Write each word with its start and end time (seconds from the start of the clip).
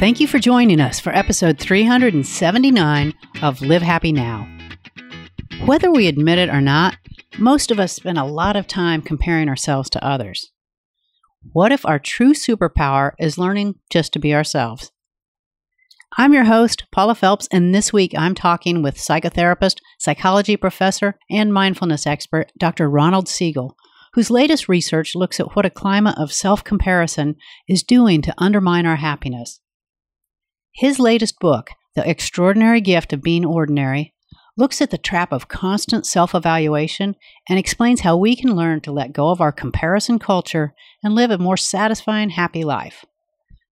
Thank 0.00 0.18
you 0.18 0.26
for 0.26 0.38
joining 0.38 0.80
us 0.80 0.98
for 0.98 1.14
episode 1.14 1.58
379 1.58 3.12
of 3.42 3.60
Live 3.60 3.82
Happy 3.82 4.12
Now. 4.12 4.48
Whether 5.66 5.92
we 5.92 6.06
admit 6.06 6.38
it 6.38 6.48
or 6.48 6.62
not, 6.62 6.96
most 7.38 7.70
of 7.70 7.78
us 7.78 7.92
spend 7.92 8.16
a 8.16 8.24
lot 8.24 8.56
of 8.56 8.66
time 8.66 9.02
comparing 9.02 9.46
ourselves 9.46 9.90
to 9.90 10.02
others. 10.02 10.52
What 11.52 11.70
if 11.70 11.84
our 11.84 11.98
true 11.98 12.32
superpower 12.32 13.12
is 13.18 13.36
learning 13.36 13.74
just 13.90 14.14
to 14.14 14.18
be 14.18 14.34
ourselves? 14.34 14.90
I'm 16.16 16.32
your 16.32 16.44
host, 16.44 16.84
Paula 16.90 17.14
Felps, 17.14 17.46
and 17.52 17.74
this 17.74 17.92
week 17.92 18.14
I'm 18.16 18.34
talking 18.34 18.82
with 18.82 18.96
psychotherapist, 18.96 19.80
psychology 19.98 20.56
professor, 20.56 21.18
and 21.28 21.52
mindfulness 21.52 22.06
expert, 22.06 22.52
Dr. 22.56 22.88
Ronald 22.88 23.28
Siegel, 23.28 23.76
whose 24.14 24.30
latest 24.30 24.66
research 24.66 25.14
looks 25.14 25.38
at 25.38 25.54
what 25.54 25.66
a 25.66 25.70
climate 25.70 26.16
of 26.16 26.32
self 26.32 26.64
comparison 26.64 27.36
is 27.68 27.82
doing 27.82 28.22
to 28.22 28.34
undermine 28.38 28.86
our 28.86 28.96
happiness. 28.96 29.60
His 30.72 30.98
latest 30.98 31.38
book, 31.40 31.70
The 31.94 32.08
Extraordinary 32.08 32.80
Gift 32.80 33.12
of 33.12 33.22
Being 33.22 33.44
Ordinary, 33.44 34.14
looks 34.56 34.80
at 34.80 34.90
the 34.90 34.98
trap 34.98 35.32
of 35.32 35.48
constant 35.48 36.06
self 36.06 36.34
evaluation 36.34 37.16
and 37.48 37.58
explains 37.58 38.00
how 38.00 38.16
we 38.16 38.36
can 38.36 38.54
learn 38.54 38.80
to 38.82 38.92
let 38.92 39.12
go 39.12 39.30
of 39.30 39.40
our 39.40 39.52
comparison 39.52 40.18
culture 40.18 40.74
and 41.02 41.14
live 41.14 41.30
a 41.30 41.38
more 41.38 41.56
satisfying, 41.56 42.30
happy 42.30 42.64
life. 42.64 43.04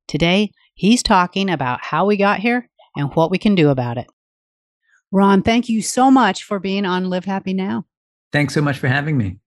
Today, 0.06 0.52
he's 0.74 1.02
talking 1.02 1.50
about 1.50 1.80
how 1.82 2.06
we 2.06 2.16
got 2.16 2.40
here 2.40 2.68
and 2.96 3.14
what 3.14 3.30
we 3.30 3.38
can 3.38 3.54
do 3.54 3.68
about 3.68 3.98
it. 3.98 4.06
Ron, 5.12 5.42
thank 5.42 5.68
you 5.68 5.82
so 5.82 6.10
much 6.10 6.44
for 6.44 6.58
being 6.58 6.84
on 6.84 7.10
Live 7.10 7.24
Happy 7.24 7.54
Now. 7.54 7.86
Thanks 8.32 8.54
so 8.54 8.60
much 8.60 8.78
for 8.78 8.88
having 8.88 9.16
me. 9.16 9.38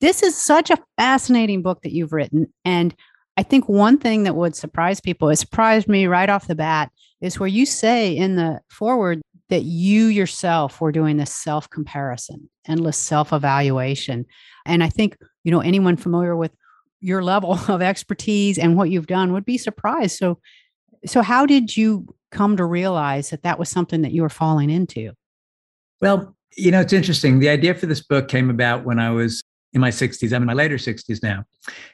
This 0.00 0.22
is 0.22 0.36
such 0.36 0.70
a 0.70 0.78
fascinating 0.96 1.62
book 1.62 1.82
that 1.82 1.92
you've 1.92 2.12
written. 2.12 2.52
And 2.64 2.94
I 3.36 3.42
think 3.42 3.68
one 3.68 3.98
thing 3.98 4.22
that 4.22 4.34
would 4.34 4.56
surprise 4.56 5.00
people, 5.00 5.28
it 5.28 5.36
surprised 5.36 5.88
me 5.88 6.06
right 6.06 6.28
off 6.28 6.46
the 6.46 6.54
bat, 6.54 6.90
is 7.20 7.38
where 7.38 7.48
you 7.48 7.66
say 7.66 8.16
in 8.16 8.36
the 8.36 8.60
foreword 8.68 9.20
that 9.48 9.62
you 9.62 10.06
yourself 10.06 10.80
were 10.80 10.92
doing 10.92 11.16
this 11.16 11.32
self 11.32 11.68
comparison, 11.70 12.48
endless 12.66 12.96
self 12.96 13.32
evaluation. 13.32 14.26
And 14.64 14.82
I 14.82 14.88
think, 14.88 15.16
you 15.44 15.50
know, 15.50 15.60
anyone 15.60 15.96
familiar 15.96 16.36
with 16.36 16.52
your 17.00 17.22
level 17.22 17.52
of 17.68 17.82
expertise 17.82 18.58
and 18.58 18.76
what 18.76 18.90
you've 18.90 19.06
done 19.06 19.32
would 19.32 19.44
be 19.44 19.58
surprised. 19.58 20.16
So, 20.16 20.38
so 21.04 21.22
how 21.22 21.46
did 21.46 21.76
you 21.76 22.06
come 22.30 22.56
to 22.56 22.64
realize 22.64 23.30
that 23.30 23.42
that 23.42 23.58
was 23.58 23.68
something 23.68 24.02
that 24.02 24.12
you 24.12 24.22
were 24.22 24.28
falling 24.28 24.70
into? 24.70 25.12
Well, 26.00 26.36
you 26.56 26.70
know, 26.70 26.80
it's 26.80 26.92
interesting. 26.92 27.38
The 27.38 27.48
idea 27.48 27.74
for 27.74 27.86
this 27.86 28.02
book 28.02 28.28
came 28.28 28.50
about 28.50 28.84
when 28.84 28.98
I 28.98 29.10
was 29.10 29.42
in 29.76 29.80
my 29.80 29.90
60s. 29.90 30.32
I'm 30.32 30.42
in 30.42 30.46
my 30.46 30.54
later 30.54 30.76
60s 30.76 31.22
now. 31.22 31.44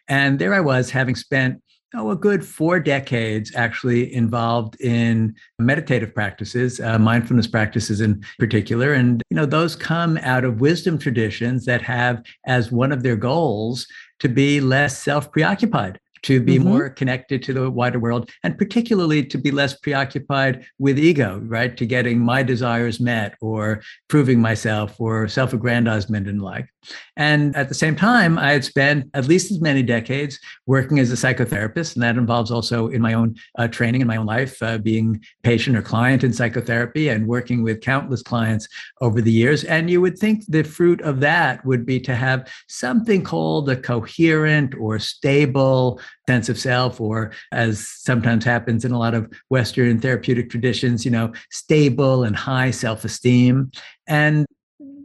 And 0.08 0.38
there 0.38 0.55
I 0.55 0.61
was, 0.61 0.88
having 0.88 1.16
spent 1.16 1.61
oh, 1.94 2.12
a 2.12 2.16
good 2.16 2.47
four 2.47 2.78
decades 2.80 3.52
actually 3.55 4.14
involved 4.14 4.80
in 4.80 5.34
meditative 5.58 6.14
practices, 6.14 6.80
uh, 6.80 6.98
mindfulness 6.98 7.48
practices 7.48 8.00
in 8.00 8.25
particular. 8.38 8.94
And, 8.94 9.20
you 9.28 9.36
know, 9.36 9.47
those 9.47 9.77
come 9.77 10.16
out 10.22 10.44
of 10.44 10.60
wisdom 10.60 10.97
traditions 10.97 11.66
that 11.66 11.83
have 11.83 12.22
as 12.47 12.72
one 12.72 12.92
of 12.92 13.03
their 13.03 13.16
goals 13.16 13.86
to 14.20 14.28
be 14.28 14.60
less 14.60 15.03
self 15.03 15.30
preoccupied 15.33 15.98
to 16.23 16.41
be 16.41 16.56
mm-hmm. 16.56 16.69
more 16.69 16.91
connected 16.91 17.42
to 17.42 17.53
the 17.53 17.70
wider 17.70 17.98
world 17.98 18.31
and 18.42 18.59
particularly 18.59 19.25
to 19.25 19.39
be 19.39 19.51
less 19.51 19.75
preoccupied 19.75 20.65
with 20.78 20.98
ego 20.98 21.41
right? 21.45 21.77
To 21.77 21.87
getting 21.87 22.19
my 22.20 22.42
desires 22.42 23.01
met 23.01 23.37
or 23.41 23.83
proving 24.09 24.41
myself 24.41 25.00
or 25.00 25.28
self-aggrandizement 25.28 26.28
and 26.28 26.43
like. 26.43 26.69
And 27.17 27.55
at 27.56 27.69
the 27.69 27.75
same 27.75 27.97
time 27.97 28.39
i 28.39 28.53
had 28.53 28.65
spent 28.65 29.09
at 29.15 29.28
least 29.28 29.50
as 29.50 29.61
many 29.61 29.83
decades 29.83 30.39
working 30.67 30.98
as 30.98 31.12
a 31.12 31.15
psychotherapist 31.15 31.95
and 31.95 32.03
that 32.03 32.17
involves 32.17 32.50
also 32.50 32.89
in 32.89 33.00
my 33.00 33.15
own 33.15 33.37
uh, 33.59 33.69
training 33.69 34.00
in 34.00 34.06
my 34.06 34.17
own 34.17 34.27
life 34.27 34.62
uh, 34.62 34.78
being 34.78 35.23
patient 35.43 35.77
or 35.77 35.83
client 35.83 36.25
in 36.25 36.33
psychotherapy 36.33 37.09
and 37.09 37.27
working 37.27 37.62
with 37.62 37.81
countless 37.81 38.23
clients 38.23 38.69
over 39.00 39.20
the 39.20 39.33
years. 39.33 39.65
And 39.65 39.91
you 39.91 40.00
would 40.00 40.19
think 40.19 40.44
the 40.49 40.62
fruit 40.62 41.00
of 41.03 41.21
that 41.21 41.65
would 41.65 41.84
be 41.84 42.00
to 42.00 42.15
have 42.15 42.50
something 42.69 43.22
called 43.22 43.69
a 43.69 43.77
coherent 43.77 44.75
or 44.75 44.99
stable 44.99 46.00
sense 46.28 46.49
of 46.49 46.59
self, 46.59 47.00
or 47.00 47.33
as 47.53 47.87
sometimes 47.87 48.45
happens 48.45 48.84
in 48.84 48.93
a 48.93 48.99
lot 48.99 49.15
of 49.15 49.31
Western 49.49 50.00
therapeutic 50.00 50.50
traditions, 50.50 51.05
you 51.05 51.11
know, 51.11 51.33
stable 51.50 52.25
and 52.25 52.37
high 52.37 52.71
self 52.71 53.05
esteem. 53.05 53.71
And 54.06 54.47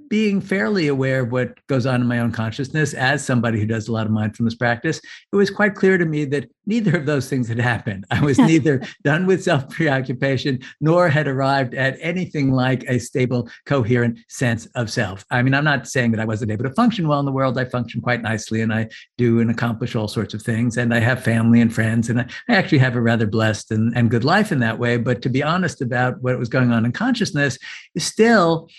being 0.09 0.41
fairly 0.41 0.88
aware 0.88 1.22
of 1.22 1.31
what 1.31 1.66
goes 1.68 1.85
on 1.85 2.01
in 2.01 2.07
my 2.07 2.19
own 2.19 2.31
consciousness 2.31 2.94
as 2.94 3.25
somebody 3.25 3.59
who 3.59 3.66
does 3.66 3.88
a 3.88 3.91
lot 3.91 4.06
of 4.06 4.12
mindfulness 4.12 4.56
practice, 4.56 5.00
it 5.31 5.35
was 5.35 5.50
quite 5.50 5.75
clear 5.75 5.97
to 5.97 6.06
me 6.06 6.25
that 6.25 6.50
neither 6.66 6.97
of 6.97 7.06
those 7.06 7.29
things 7.29 7.47
had 7.47 7.59
happened. 7.59 8.06
I 8.12 8.22
was 8.22 8.38
neither 8.38 8.81
done 9.03 9.25
with 9.25 9.44
self 9.44 9.69
preoccupation 9.69 10.59
nor 10.81 11.09
had 11.09 11.28
arrived 11.28 11.73
at 11.73 11.97
anything 12.01 12.51
like 12.51 12.84
a 12.88 13.00
stable, 13.00 13.50
coherent 13.66 14.19
sense 14.28 14.66
of 14.75 14.90
self. 14.90 15.25
I 15.31 15.41
mean, 15.41 15.53
I'm 15.53 15.63
not 15.63 15.88
saying 15.88 16.12
that 16.12 16.19
I 16.19 16.25
wasn't 16.25 16.51
able 16.51 16.63
to 16.66 16.74
function 16.74 17.07
well 17.07 17.19
in 17.19 17.25
the 17.25 17.31
world. 17.31 17.57
I 17.57 17.66
function 17.66 18.01
quite 18.01 18.22
nicely 18.22 18.62
and 18.62 18.74
I 18.74 18.89
do 19.18 19.39
and 19.39 19.50
accomplish 19.50 19.95
all 19.95 20.07
sorts 20.07 20.34
of 20.34 20.41
things. 20.41 20.78
And 20.78 20.94
I 20.94 21.00
have 21.00 21.24
family 21.24 21.62
and 21.62 21.74
friends. 21.74 22.09
And 22.09 22.22
I, 22.22 22.28
I 22.50 22.56
actually 22.56 22.79
have 22.79 22.95
a 22.95 23.01
rather 23.01 23.28
blessed 23.28 23.72
and, 23.72 23.95
and 23.95 24.12
good 24.12 24.24
life 24.24 24.51
in 24.51 24.59
that 24.59 24.79
way. 24.79 24.97
But 24.97 25.22
to 25.24 25.29
be 25.29 25.44
honest 25.44 25.81
about 25.81 26.22
what 26.22 26.38
was 26.38 26.50
going 26.50 26.72
on 26.72 26.85
in 26.85 26.91
consciousness, 26.91 27.57
is 27.95 28.06
still 28.06 28.69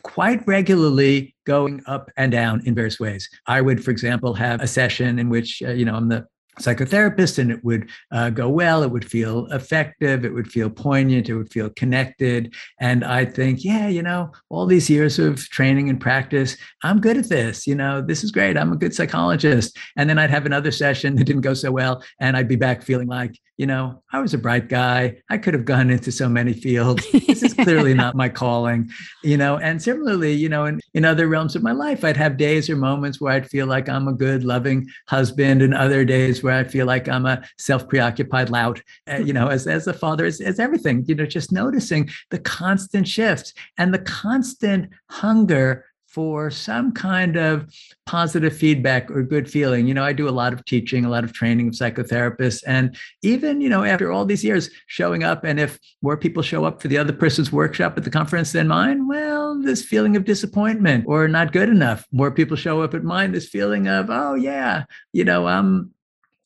quite 0.00 0.46
regularly 0.46 1.34
going 1.46 1.82
up 1.86 2.10
and 2.16 2.32
down 2.32 2.62
in 2.66 2.74
various 2.74 3.00
ways. 3.00 3.28
I 3.46 3.60
would, 3.60 3.84
for 3.84 3.90
example, 3.90 4.34
have 4.34 4.60
a 4.60 4.66
session 4.66 5.18
in 5.18 5.28
which, 5.28 5.62
uh, 5.62 5.70
you 5.70 5.84
know, 5.84 5.94
I'm 5.94 6.08
the 6.08 6.26
psychotherapist 6.58 7.38
and 7.38 7.50
it 7.50 7.64
would 7.64 7.88
uh, 8.12 8.30
go 8.30 8.48
well 8.48 8.82
it 8.82 8.90
would 8.90 9.08
feel 9.08 9.46
effective 9.46 10.24
it 10.24 10.32
would 10.32 10.50
feel 10.50 10.70
poignant 10.70 11.28
it 11.28 11.34
would 11.34 11.50
feel 11.50 11.70
connected. 11.70 12.54
And 12.80 13.04
i 13.04 13.24
think 13.24 13.64
yeah 13.64 13.88
you 13.88 14.02
know 14.02 14.32
all 14.48 14.66
these 14.66 14.90
years 14.90 15.18
of 15.18 15.38
training 15.50 15.88
and 15.88 16.00
practice 16.00 16.56
i'm 16.82 17.00
good 17.00 17.16
at 17.16 17.28
this 17.28 17.66
you 17.66 17.74
know 17.74 18.00
this 18.00 18.24
is 18.24 18.30
great 18.30 18.56
i'm 18.56 18.72
a 18.72 18.76
good 18.76 18.94
psychologist. 18.94 19.76
And 19.96 20.08
then 20.08 20.18
i'd 20.18 20.30
have 20.30 20.46
another 20.46 20.70
session 20.70 21.14
that 21.16 21.24
didn't 21.24 21.42
go 21.42 21.54
so 21.54 21.70
well 21.70 22.02
and 22.20 22.36
i'd 22.36 22.48
be 22.48 22.56
back 22.56 22.82
feeling 22.82 23.08
like 23.08 23.38
you 23.58 23.66
know 23.66 24.00
i 24.12 24.20
was 24.20 24.32
a 24.32 24.38
bright 24.38 24.68
guy 24.68 25.16
i 25.28 25.36
could 25.36 25.52
have 25.52 25.64
gone 25.64 25.90
into 25.90 26.10
so 26.10 26.28
many 26.28 26.52
fields 26.52 27.04
this 27.26 27.42
is 27.42 27.52
clearly 27.54 27.92
not 27.92 28.14
my 28.14 28.28
calling 28.28 28.88
you 29.22 29.36
know. 29.36 29.58
And 29.58 29.82
similarly 29.82 30.32
you 30.32 30.48
know 30.48 30.64
in, 30.64 30.80
in 30.94 31.04
other 31.04 31.28
realms 31.28 31.56
of 31.56 31.62
my 31.62 31.72
life 31.72 32.04
i'd 32.04 32.16
have 32.16 32.36
days 32.36 32.70
or 32.70 32.76
moments 32.76 33.20
where 33.20 33.32
i'd 33.34 33.50
feel 33.50 33.66
like 33.66 33.88
i'm 33.88 34.08
a 34.08 34.12
good 34.12 34.44
loving 34.44 34.86
husband 35.08 35.60
and 35.60 35.74
other 35.74 36.04
days 36.04 36.42
where 36.48 36.58
I 36.58 36.64
feel 36.64 36.86
like 36.86 37.08
I'm 37.08 37.26
a 37.26 37.42
self-preoccupied 37.58 38.48
lout, 38.48 38.80
uh, 39.06 39.18
you 39.18 39.34
know, 39.34 39.48
as, 39.48 39.66
as 39.66 39.86
a 39.86 39.92
father, 39.92 40.24
as, 40.24 40.40
as 40.40 40.58
everything, 40.58 41.04
you 41.06 41.14
know, 41.14 41.26
just 41.26 41.52
noticing 41.52 42.08
the 42.30 42.38
constant 42.38 43.06
shifts 43.06 43.52
and 43.76 43.92
the 43.92 43.98
constant 43.98 44.88
hunger 45.10 45.84
for 46.06 46.50
some 46.50 46.90
kind 46.90 47.36
of 47.36 47.70
positive 48.06 48.56
feedback 48.56 49.10
or 49.10 49.22
good 49.22 49.48
feeling. 49.48 49.86
You 49.86 49.92
know, 49.92 50.02
I 50.02 50.14
do 50.14 50.26
a 50.26 50.30
lot 50.30 50.54
of 50.54 50.64
teaching, 50.64 51.04
a 51.04 51.10
lot 51.10 51.22
of 51.22 51.34
training 51.34 51.68
of 51.68 51.74
psychotherapists. 51.74 52.62
And 52.66 52.96
even, 53.22 53.60
you 53.60 53.68
know, 53.68 53.84
after 53.84 54.10
all 54.10 54.24
these 54.24 54.42
years 54.42 54.70
showing 54.86 55.22
up, 55.22 55.44
and 55.44 55.60
if 55.60 55.78
more 56.00 56.16
people 56.16 56.42
show 56.42 56.64
up 56.64 56.80
for 56.80 56.88
the 56.88 56.96
other 56.96 57.12
person's 57.12 57.52
workshop 57.52 57.98
at 57.98 58.04
the 58.04 58.10
conference 58.10 58.52
than 58.52 58.68
mine, 58.68 59.06
well, 59.06 59.60
this 59.60 59.84
feeling 59.84 60.16
of 60.16 60.24
disappointment 60.24 61.04
or 61.06 61.28
not 61.28 61.52
good 61.52 61.68
enough. 61.68 62.06
More 62.10 62.30
people 62.30 62.56
show 62.56 62.80
up 62.80 62.94
at 62.94 63.04
mine, 63.04 63.32
this 63.32 63.48
feeling 63.48 63.86
of, 63.86 64.08
oh, 64.08 64.34
yeah, 64.34 64.84
you 65.12 65.24
know, 65.24 65.46
I'm 65.46 65.92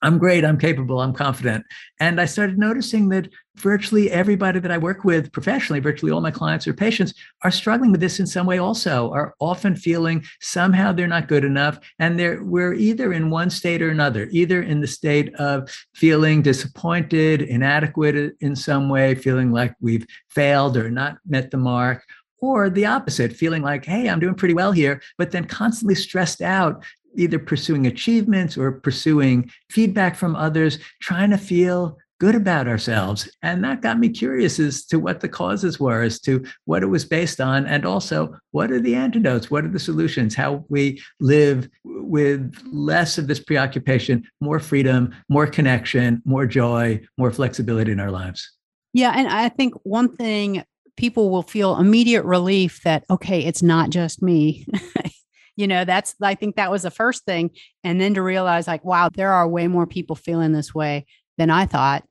I'm 0.02 0.18
great, 0.18 0.44
I'm 0.44 0.58
capable, 0.58 1.00
I'm 1.00 1.12
confident. 1.12 1.64
And 2.00 2.20
I 2.20 2.24
started 2.24 2.58
noticing 2.58 3.08
that 3.10 3.28
virtually 3.56 4.10
everybody 4.10 4.58
that 4.58 4.72
I 4.72 4.78
work 4.78 5.04
with 5.04 5.30
professionally, 5.30 5.78
virtually 5.78 6.10
all 6.10 6.20
my 6.20 6.32
clients 6.32 6.66
or 6.66 6.74
patients, 6.74 7.14
are 7.44 7.52
struggling 7.52 7.92
with 7.92 8.00
this 8.00 8.18
in 8.18 8.26
some 8.26 8.46
way 8.46 8.58
also, 8.58 9.12
are 9.12 9.34
often 9.38 9.76
feeling 9.76 10.24
somehow 10.40 10.92
they're 10.92 11.06
not 11.06 11.28
good 11.28 11.44
enough. 11.44 11.78
And 12.00 12.18
they're 12.18 12.42
we're 12.42 12.74
either 12.74 13.12
in 13.12 13.30
one 13.30 13.48
state 13.48 13.80
or 13.80 13.90
another, 13.90 14.28
either 14.32 14.60
in 14.60 14.80
the 14.80 14.88
state 14.88 15.32
of 15.36 15.70
feeling 15.94 16.42
disappointed, 16.42 17.42
inadequate 17.42 18.34
in 18.40 18.56
some 18.56 18.88
way, 18.88 19.14
feeling 19.14 19.52
like 19.52 19.74
we've 19.80 20.06
failed 20.28 20.76
or 20.76 20.90
not 20.90 21.18
met 21.26 21.52
the 21.52 21.58
mark, 21.58 22.04
or 22.42 22.68
the 22.68 22.84
opposite, 22.84 23.32
feeling 23.32 23.62
like, 23.62 23.84
hey, 23.84 24.08
I'm 24.08 24.18
doing 24.18 24.34
pretty 24.34 24.54
well 24.54 24.72
here, 24.72 25.00
but 25.16 25.30
then 25.30 25.44
constantly 25.44 25.94
stressed 25.94 26.42
out 26.42 26.84
either 27.16 27.38
pursuing 27.38 27.86
achievements 27.86 28.56
or 28.56 28.72
pursuing 28.72 29.50
feedback 29.70 30.16
from 30.16 30.36
others, 30.36 30.78
trying 31.00 31.30
to 31.30 31.38
feel 31.38 31.98
good 32.22 32.34
about 32.36 32.68
ourselves. 32.68 33.28
And 33.42 33.64
that 33.64 33.82
got 33.82 33.98
me 33.98 34.08
curious 34.08 34.60
as 34.60 34.84
to 34.86 35.00
what 35.00 35.18
the 35.18 35.28
causes 35.28 35.80
were, 35.80 36.02
as 36.02 36.20
to 36.20 36.44
what 36.66 36.84
it 36.84 36.86
was 36.86 37.04
based 37.04 37.40
on, 37.40 37.66
and 37.66 37.84
also 37.84 38.36
what 38.52 38.70
are 38.70 38.78
the 38.78 38.94
antidotes? 38.94 39.50
What 39.50 39.64
are 39.64 39.68
the 39.68 39.80
solutions? 39.80 40.36
How 40.36 40.64
we 40.68 41.02
live 41.18 41.68
with 41.82 42.54
less 42.70 43.18
of 43.18 43.26
this 43.26 43.40
preoccupation, 43.40 44.22
more 44.40 44.60
freedom, 44.60 45.12
more 45.28 45.48
connection, 45.48 46.22
more 46.24 46.46
joy, 46.46 47.00
more 47.18 47.32
flexibility 47.32 47.90
in 47.90 47.98
our 47.98 48.12
lives. 48.12 48.52
Yeah. 48.92 49.12
And 49.16 49.26
I 49.26 49.48
think 49.48 49.74
one 49.82 50.14
thing 50.14 50.62
people 50.96 51.28
will 51.28 51.42
feel 51.42 51.76
immediate 51.76 52.24
relief 52.24 52.82
that, 52.84 53.04
okay, 53.10 53.44
it's 53.44 53.64
not 53.64 53.90
just 53.90 54.22
me. 54.22 54.64
you 55.56 55.66
know 55.66 55.84
that's 55.84 56.14
i 56.22 56.34
think 56.34 56.56
that 56.56 56.70
was 56.70 56.82
the 56.82 56.90
first 56.90 57.24
thing 57.24 57.50
and 57.84 58.00
then 58.00 58.14
to 58.14 58.22
realize 58.22 58.66
like 58.66 58.84
wow 58.84 59.08
there 59.14 59.32
are 59.32 59.48
way 59.48 59.68
more 59.68 59.86
people 59.86 60.16
feeling 60.16 60.52
this 60.52 60.74
way 60.74 61.04
than 61.38 61.50
i 61.50 61.66
thought 61.66 62.04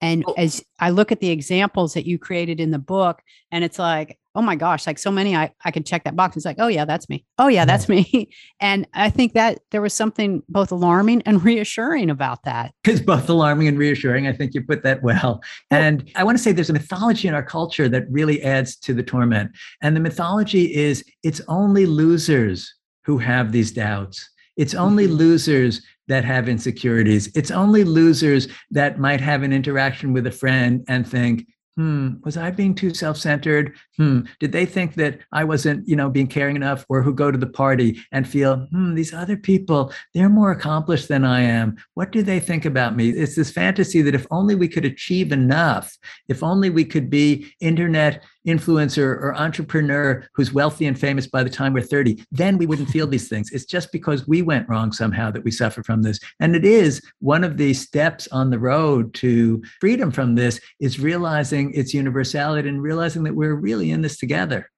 And 0.00 0.24
oh. 0.26 0.34
as 0.36 0.64
I 0.78 0.90
look 0.90 1.12
at 1.12 1.20
the 1.20 1.30
examples 1.30 1.94
that 1.94 2.06
you 2.06 2.18
created 2.18 2.58
in 2.60 2.70
the 2.70 2.78
book, 2.78 3.22
and 3.52 3.64
it's 3.64 3.78
like, 3.78 4.18
oh 4.34 4.42
my 4.42 4.54
gosh, 4.54 4.86
like 4.86 4.98
so 4.98 5.10
many, 5.10 5.34
I, 5.36 5.52
I 5.64 5.70
can 5.72 5.82
check 5.82 6.04
that 6.04 6.14
box. 6.16 6.36
It's 6.36 6.46
like, 6.46 6.56
oh 6.58 6.68
yeah, 6.68 6.84
that's 6.84 7.08
me. 7.08 7.24
Oh 7.38 7.48
yeah, 7.48 7.64
that's 7.64 7.88
me. 7.88 8.30
And 8.60 8.86
I 8.94 9.10
think 9.10 9.32
that 9.34 9.60
there 9.70 9.82
was 9.82 9.92
something 9.92 10.42
both 10.48 10.70
alarming 10.70 11.22
and 11.22 11.42
reassuring 11.50 12.10
about 12.10 12.44
that. 12.44 12.72
It's 12.84 13.00
both 13.00 13.28
alarming 13.28 13.68
and 13.68 13.78
reassuring. 13.78 14.26
I 14.26 14.32
think 14.32 14.54
you 14.54 14.62
put 14.62 14.82
that 14.84 15.02
well. 15.02 15.40
Oh. 15.42 15.76
And 15.76 16.10
I 16.14 16.24
want 16.24 16.38
to 16.38 16.42
say 16.42 16.52
there's 16.52 16.70
a 16.70 16.74
mythology 16.74 17.26
in 17.26 17.34
our 17.34 17.42
culture 17.42 17.88
that 17.88 18.04
really 18.10 18.42
adds 18.42 18.76
to 18.76 18.94
the 18.94 19.02
torment. 19.02 19.50
And 19.82 19.96
the 19.96 20.00
mythology 20.00 20.74
is 20.74 21.04
it's 21.22 21.40
only 21.48 21.86
losers 21.86 22.72
who 23.04 23.18
have 23.18 23.52
these 23.52 23.72
doubts. 23.72 24.28
It's 24.56 24.74
only 24.74 25.06
mm-hmm. 25.06 25.14
losers 25.14 25.82
that 26.08 26.24
have 26.24 26.48
insecurities. 26.48 27.30
It's 27.34 27.50
only 27.50 27.84
losers 27.84 28.48
that 28.70 28.98
might 28.98 29.20
have 29.20 29.42
an 29.42 29.52
interaction 29.52 30.12
with 30.12 30.26
a 30.26 30.32
friend 30.32 30.84
and 30.88 31.08
think, 31.08 31.46
hmm, 31.76 32.14
was 32.24 32.36
I 32.36 32.50
being 32.50 32.74
too 32.74 32.92
self-centered? 32.92 33.74
Hmm, 33.96 34.22
did 34.38 34.52
they 34.52 34.66
think 34.66 34.94
that 34.96 35.20
I 35.32 35.44
wasn't, 35.44 35.88
you 35.88 35.96
know, 35.96 36.10
being 36.10 36.26
caring 36.26 36.56
enough 36.56 36.84
or 36.88 37.00
who 37.00 37.14
go 37.14 37.30
to 37.30 37.38
the 37.38 37.46
party 37.46 38.00
and 38.12 38.28
feel, 38.28 38.66
hmm, 38.70 38.94
these 38.94 39.14
other 39.14 39.36
people, 39.36 39.92
they're 40.12 40.28
more 40.28 40.50
accomplished 40.50 41.08
than 41.08 41.24
I 41.24 41.40
am. 41.40 41.76
What 41.94 42.12
do 42.12 42.22
they 42.22 42.40
think 42.40 42.64
about 42.64 42.96
me? 42.96 43.10
It's 43.10 43.36
this 43.36 43.50
fantasy 43.50 44.02
that 44.02 44.14
if 44.14 44.26
only 44.30 44.56
we 44.56 44.68
could 44.68 44.84
achieve 44.84 45.32
enough, 45.32 45.96
if 46.28 46.42
only 46.42 46.70
we 46.70 46.84
could 46.84 47.08
be 47.08 47.54
internet 47.60 48.24
influencer 48.46 49.04
or 49.04 49.34
entrepreneur 49.36 50.26
who's 50.34 50.52
wealthy 50.52 50.86
and 50.86 50.98
famous 50.98 51.26
by 51.26 51.42
the 51.42 51.50
time 51.50 51.72
we're 51.72 51.82
30, 51.82 52.24
then 52.32 52.58
we 52.58 52.66
wouldn't 52.66 52.88
feel 52.88 53.06
these 53.06 53.28
things. 53.28 53.50
It's 53.52 53.64
just 53.64 53.92
because 53.92 54.26
we 54.26 54.42
went 54.42 54.68
wrong 54.68 54.92
somehow 54.92 55.30
that 55.30 55.44
we 55.44 55.50
suffer 55.50 55.82
from 55.82 56.02
this. 56.02 56.18
And 56.40 56.56
it 56.56 56.64
is 56.64 57.02
one 57.20 57.44
of 57.44 57.56
the 57.56 57.74
steps 57.74 58.28
on 58.28 58.50
the 58.50 58.58
road 58.58 59.14
to 59.14 59.62
freedom 59.80 60.10
from 60.10 60.34
this 60.34 60.60
is 60.80 61.00
realizing 61.00 61.72
its 61.74 61.94
universality 61.94 62.68
and 62.68 62.82
realizing 62.82 63.24
that 63.24 63.34
we're 63.34 63.54
really 63.54 63.90
in 63.90 64.02
this 64.02 64.18
together. 64.18 64.70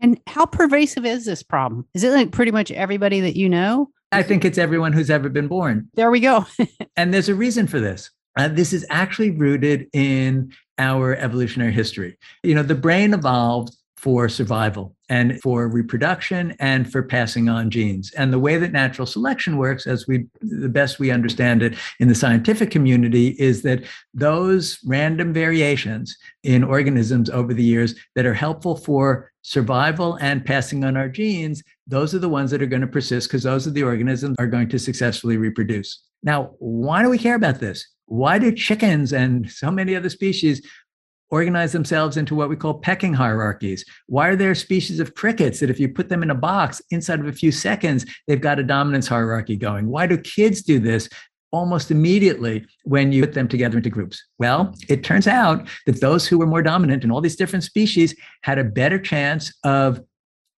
And 0.00 0.20
how 0.26 0.44
pervasive 0.44 1.06
is 1.06 1.24
this 1.24 1.42
problem? 1.42 1.86
Is 1.94 2.04
it 2.04 2.10
like 2.10 2.30
pretty 2.30 2.50
much 2.50 2.70
everybody 2.70 3.20
that 3.20 3.36
you 3.36 3.48
know? 3.48 3.90
I 4.12 4.22
think 4.22 4.44
it's 4.44 4.58
everyone 4.58 4.92
who's 4.92 5.10
ever 5.10 5.28
been 5.28 5.48
born. 5.48 5.88
There 5.94 6.10
we 6.10 6.20
go. 6.20 6.46
and 6.96 7.12
there's 7.12 7.28
a 7.28 7.34
reason 7.34 7.66
for 7.66 7.80
this. 7.80 8.10
Uh, 8.36 8.48
this 8.48 8.72
is 8.72 8.86
actually 8.90 9.30
rooted 9.30 9.88
in 9.92 10.52
our 10.78 11.16
evolutionary 11.16 11.72
history. 11.72 12.18
You 12.42 12.54
know, 12.54 12.62
the 12.62 12.74
brain 12.74 13.14
evolved 13.14 13.74
for 13.96 14.28
survival 14.28 14.94
and 15.08 15.40
for 15.40 15.68
reproduction 15.68 16.54
and 16.60 16.90
for 16.90 17.02
passing 17.02 17.48
on 17.48 17.70
genes. 17.70 18.12
And 18.12 18.32
the 18.32 18.38
way 18.38 18.58
that 18.58 18.72
natural 18.72 19.06
selection 19.06 19.56
works, 19.56 19.86
as 19.86 20.06
we 20.06 20.26
the 20.42 20.68
best 20.68 20.98
we 20.98 21.10
understand 21.10 21.62
it 21.62 21.74
in 21.98 22.08
the 22.08 22.14
scientific 22.14 22.70
community, 22.70 23.28
is 23.38 23.62
that 23.62 23.84
those 24.12 24.78
random 24.84 25.32
variations 25.32 26.16
in 26.42 26.62
organisms 26.62 27.30
over 27.30 27.54
the 27.54 27.64
years 27.64 27.94
that 28.14 28.26
are 28.26 28.34
helpful 28.34 28.76
for 28.76 29.32
survival 29.42 30.18
and 30.20 30.44
passing 30.44 30.84
on 30.84 30.96
our 30.96 31.08
genes, 31.08 31.62
those 31.86 32.14
are 32.14 32.18
the 32.18 32.28
ones 32.28 32.50
that 32.50 32.60
are 32.60 32.66
going 32.66 32.82
to 32.82 32.86
persist 32.86 33.28
because 33.28 33.44
those 33.44 33.66
are 33.66 33.70
the 33.70 33.82
organisms 33.82 34.36
are 34.38 34.46
going 34.46 34.68
to 34.68 34.78
successfully 34.78 35.36
reproduce. 35.38 36.02
Now, 36.22 36.50
why 36.58 37.02
do 37.02 37.08
we 37.08 37.18
care 37.18 37.36
about 37.36 37.60
this? 37.60 37.86
Why 38.06 38.38
do 38.38 38.52
chickens 38.52 39.12
and 39.12 39.50
so 39.50 39.70
many 39.70 39.94
other 39.94 40.08
species 40.08 40.66
organize 41.28 41.72
themselves 41.72 42.16
into 42.16 42.34
what 42.34 42.48
we 42.48 42.56
call 42.56 42.74
pecking 42.74 43.12
hierarchies? 43.12 43.84
Why 44.06 44.28
are 44.28 44.36
there 44.36 44.54
species 44.54 45.00
of 45.00 45.14
crickets 45.14 45.60
that 45.60 45.70
if 45.70 45.80
you 45.80 45.88
put 45.88 46.08
them 46.08 46.22
in 46.22 46.30
a 46.30 46.34
box 46.34 46.80
inside 46.90 47.20
of 47.20 47.26
a 47.26 47.32
few 47.32 47.50
seconds, 47.50 48.06
they've 48.26 48.40
got 48.40 48.58
a 48.58 48.64
dominance 48.64 49.08
hierarchy 49.08 49.56
going? 49.56 49.88
Why 49.88 50.06
do 50.06 50.16
kids 50.18 50.62
do 50.62 50.78
this? 50.78 51.08
Almost 51.52 51.90
immediately 51.90 52.66
when 52.84 53.12
you 53.12 53.22
put 53.24 53.34
them 53.34 53.48
together 53.48 53.76
into 53.76 53.90
groups. 53.90 54.22
Well, 54.38 54.74
it 54.88 55.04
turns 55.04 55.26
out 55.26 55.68
that 55.86 56.00
those 56.00 56.26
who 56.26 56.38
were 56.38 56.46
more 56.46 56.62
dominant 56.62 57.02
in 57.02 57.10
all 57.10 57.20
these 57.20 57.36
different 57.36 57.64
species 57.64 58.14
had 58.42 58.58
a 58.58 58.64
better 58.64 58.98
chance 58.98 59.56
of 59.64 60.00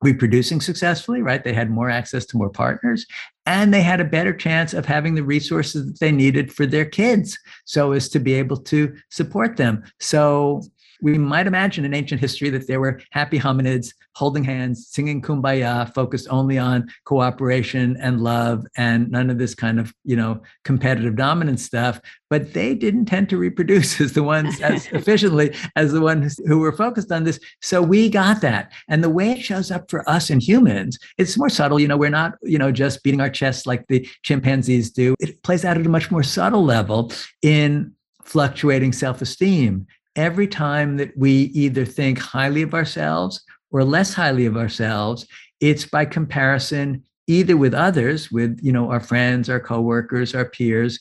reproducing 0.03 0.61
successfully, 0.61 1.23
right? 1.23 1.43
They 1.43 1.53
had 1.53 1.71
more 1.71 1.91
access 1.91 2.25
to 2.27 2.37
more 2.37 2.51
partners 2.51 3.05
and 3.47 3.73
they 3.73 3.83
had 3.83 4.01
a 4.01 4.05
better 4.05 4.33
chance 4.33 4.75
of 4.75 4.87
having 4.87 5.15
the 5.15 5.25
resources 5.25 5.87
that 5.87 6.01
they 6.01 6.13
needed 6.13 6.53
for 6.53 6.67
their 6.67 6.85
kids 6.85 7.39
so 7.65 7.93
as 7.93 8.09
to 8.11 8.21
be 8.21 8.35
able 8.35 8.59
to 8.59 8.95
support 9.11 9.57
them. 9.57 9.83
So 9.99 10.63
we 11.01 11.17
might 11.19 11.47
imagine 11.47 11.85
in 11.85 11.95
ancient 11.95 12.21
history 12.21 12.51
that 12.51 12.67
there 12.67 12.81
were 12.81 13.01
happy 13.11 13.39
hominids 13.39 13.93
holding 14.15 14.43
hands, 14.43 14.89
singing 14.89 15.23
kumbaya, 15.23 15.93
focused 15.95 16.27
only 16.31 16.59
on 16.59 16.89
cooperation 17.05 17.97
and 18.01 18.21
love 18.21 18.67
and 18.77 19.09
none 19.11 19.31
of 19.31 19.39
this 19.39 19.55
kind 19.55 19.79
of, 19.79 19.95
you 20.05 20.17
know, 20.17 20.43
competitive 20.65 21.15
dominance 21.15 21.63
stuff. 21.63 22.01
But 22.31 22.53
they 22.53 22.75
didn't 22.75 23.07
tend 23.07 23.29
to 23.29 23.39
reproduce 23.39 24.01
as 24.01 24.13
the 24.15 24.25
ones 24.25 24.61
as 24.61 24.87
efficiently 24.93 25.55
as 25.77 25.93
the 25.93 26.01
ones 26.01 26.39
who 26.47 26.59
were 26.59 26.73
focused 26.73 27.13
on 27.13 27.25
this. 27.25 27.39
So 27.63 27.81
we 27.81 28.09
got 28.09 28.41
that. 28.41 28.73
And 28.89 29.05
the 29.05 29.11
way 29.11 29.31
it 29.31 29.43
shows 29.43 29.71
up 29.71 29.89
for 29.91 30.09
us 30.09 30.31
in 30.31 30.41
humans, 30.41 30.99
it's 31.17 31.39
more 31.39 31.49
subtle. 31.49 31.79
You 31.79 31.89
know, 31.89 31.97
we're 31.97 32.11
not, 32.11 32.35
you 32.43 32.59
know, 32.59 32.73
just 32.73 33.03
beating 33.05 33.21
our 33.21 33.31
chests 33.31 33.67
like 33.67 33.87
the 33.87 34.09
chimpanzees 34.25 34.91
do. 34.91 35.15
It 35.21 35.43
plays 35.43 35.65
out 35.65 35.79
at 35.79 35.87
a 35.87 35.89
much 35.89 36.11
more 36.11 36.25
subtle 36.25 36.65
level 36.65 37.13
in 37.43 37.95
fluctuating 38.29 38.93
self-esteem 38.93 39.87
every 40.19 40.49
time 40.49 40.97
that 40.97 41.17
we 41.17 41.45
either 41.55 41.85
think 41.85 42.19
highly 42.19 42.63
of 42.63 42.75
ourselves 42.75 43.41
or 43.71 43.85
less 43.85 44.13
highly 44.13 44.47
of 44.47 44.57
ourselves, 44.57 45.27
it's 45.61 45.87
by 45.87 46.05
comparison 46.05 47.05
either 47.29 47.57
with 47.57 47.73
others, 47.73 48.31
with 48.33 48.59
you 48.61 48.73
know 48.73 48.91
our 48.91 49.01
friends, 49.01 49.49
our 49.49 49.61
coworkers, 49.61 50.35
our 50.35 50.47
peers, 50.47 50.99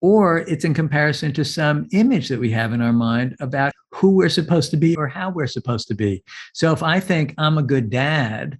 or 0.00 0.38
it's 0.38 0.64
in 0.64 0.74
comparison 0.74 1.32
to 1.32 1.44
some 1.44 1.88
image 1.92 2.28
that 2.28 2.38
we 2.38 2.50
have 2.50 2.72
in 2.72 2.80
our 2.80 2.92
mind 2.92 3.34
about 3.40 3.72
who 3.90 4.10
we're 4.10 4.28
supposed 4.28 4.70
to 4.70 4.76
be 4.76 4.96
or 4.96 5.08
how 5.08 5.30
we're 5.30 5.46
supposed 5.46 5.88
to 5.88 5.94
be. 5.94 6.22
So 6.52 6.72
if 6.72 6.82
I 6.82 7.00
think 7.00 7.34
I'm 7.38 7.58
a 7.58 7.62
good 7.62 7.90
dad, 7.90 8.58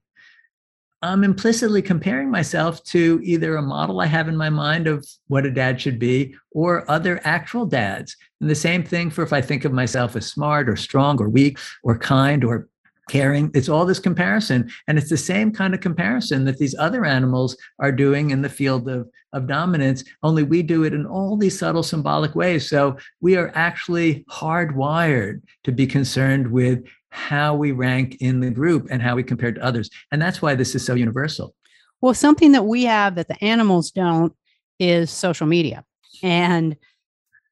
I'm 1.03 1.25
implicitly 1.25 1.83
comparing 1.83 2.31
myself 2.31 2.83
to 2.85 3.21
either 3.25 3.57
a 3.57 3.63
model 3.63 4.01
I 4.01 4.07
have 4.07 4.29
in 4.29 4.37
my 4.37 4.51
mind 4.51 4.87
of 4.87 5.05
what 5.27 5.45
a 5.45 5.51
dad 5.51 5.81
should 5.81 5.99
be 5.99 6.35
or 6.53 6.89
other 6.89 7.21
actual 7.25 7.67
dads. 7.67 8.17
And 8.41 8.49
the 8.49 8.55
same 8.55 8.85
thing 8.85 9.11
for 9.11 9.25
if 9.25 9.33
I 9.33 9.41
think 9.41 9.65
of 9.65 9.73
myself 9.73 10.15
as 10.15 10.27
smart 10.27 10.69
or 10.69 10.77
strong 10.77 11.21
or 11.21 11.29
weak 11.29 11.59
or 11.83 11.99
kind 11.99 12.45
or 12.45 12.69
caring. 13.09 13.51
It's 13.53 13.69
all 13.69 13.85
this 13.85 13.99
comparison. 13.99 14.71
And 14.87 14.97
it's 14.97 15.11
the 15.11 15.17
same 15.17 15.53
kind 15.53 15.75
of 15.75 15.81
comparison 15.81 16.45
that 16.45 16.59
these 16.59 16.75
other 16.79 17.05
animals 17.05 17.57
are 17.81 17.93
doing 17.93 18.31
in 18.31 18.43
the 18.43 18.49
field 18.49 18.89
of, 18.89 19.09
of 19.33 19.49
dominance, 19.49 20.05
only 20.23 20.45
we 20.45 20.63
do 20.63 20.85
it 20.85 20.95
in 20.95 21.07
all 21.07 21.37
these 21.37 21.59
subtle 21.59 21.83
symbolic 21.83 22.35
ways. 22.35 22.69
So 22.69 22.97
we 23.21 23.37
are 23.37 23.51
actually 23.55 24.25
hardwired 24.31 25.43
to 25.65 25.73
be 25.73 25.87
concerned 25.87 26.53
with 26.53 26.85
how 27.13 27.55
we 27.55 27.73
rank 27.73 28.17
in 28.21 28.41
the 28.41 28.51
group 28.51 28.89
and 28.91 29.03
how 29.03 29.15
we 29.15 29.23
compare 29.23 29.53
to 29.53 29.63
others. 29.63 29.91
And 30.11 30.21
that's 30.21 30.41
why 30.41 30.55
this 30.55 30.75
is 30.75 30.85
so 30.85 30.95
universal. 30.95 31.55
Well, 32.01 32.15
something 32.15 32.53
that 32.53 32.65
we 32.65 32.85
have 32.85 33.17
that 33.17 33.29
the 33.29 33.43
animals 33.45 33.91
don't 33.91 34.33
is 34.79 35.11
social 35.11 35.47
media. 35.47 35.85
And 36.23 36.75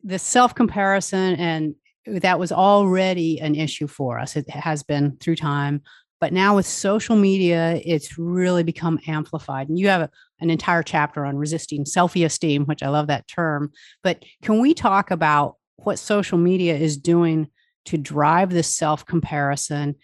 the 0.02 0.18
self 0.18 0.54
comparison, 0.54 1.34
and 1.34 1.74
that 2.06 2.38
was 2.38 2.52
already 2.52 3.38
an 3.38 3.54
issue 3.54 3.86
for 3.86 4.18
us. 4.18 4.34
It 4.34 4.48
has 4.48 4.82
been 4.82 5.18
through 5.20 5.36
time. 5.36 5.82
But 6.20 6.32
now 6.32 6.56
with 6.56 6.66
social 6.66 7.16
media, 7.16 7.80
it's 7.84 8.18
really 8.18 8.62
become 8.62 8.98
amplified. 9.06 9.68
And 9.68 9.78
you 9.78 9.88
have 9.88 10.02
a, 10.02 10.10
an 10.40 10.48
entire 10.48 10.82
chapter 10.82 11.26
on 11.26 11.36
resisting 11.36 11.84
selfie 11.84 12.24
esteem, 12.24 12.64
which 12.64 12.82
I 12.82 12.88
love 12.88 13.08
that 13.08 13.28
term. 13.28 13.72
But 14.02 14.24
can 14.42 14.58
we 14.58 14.72
talk 14.72 15.10
about 15.10 15.56
what 15.76 15.98
social 15.98 16.38
media 16.38 16.76
is 16.76 16.96
doing 16.96 17.48
to 17.86 17.96
drive 17.96 18.50
this 18.50 18.74
self 18.74 19.06
comparison 19.06 19.96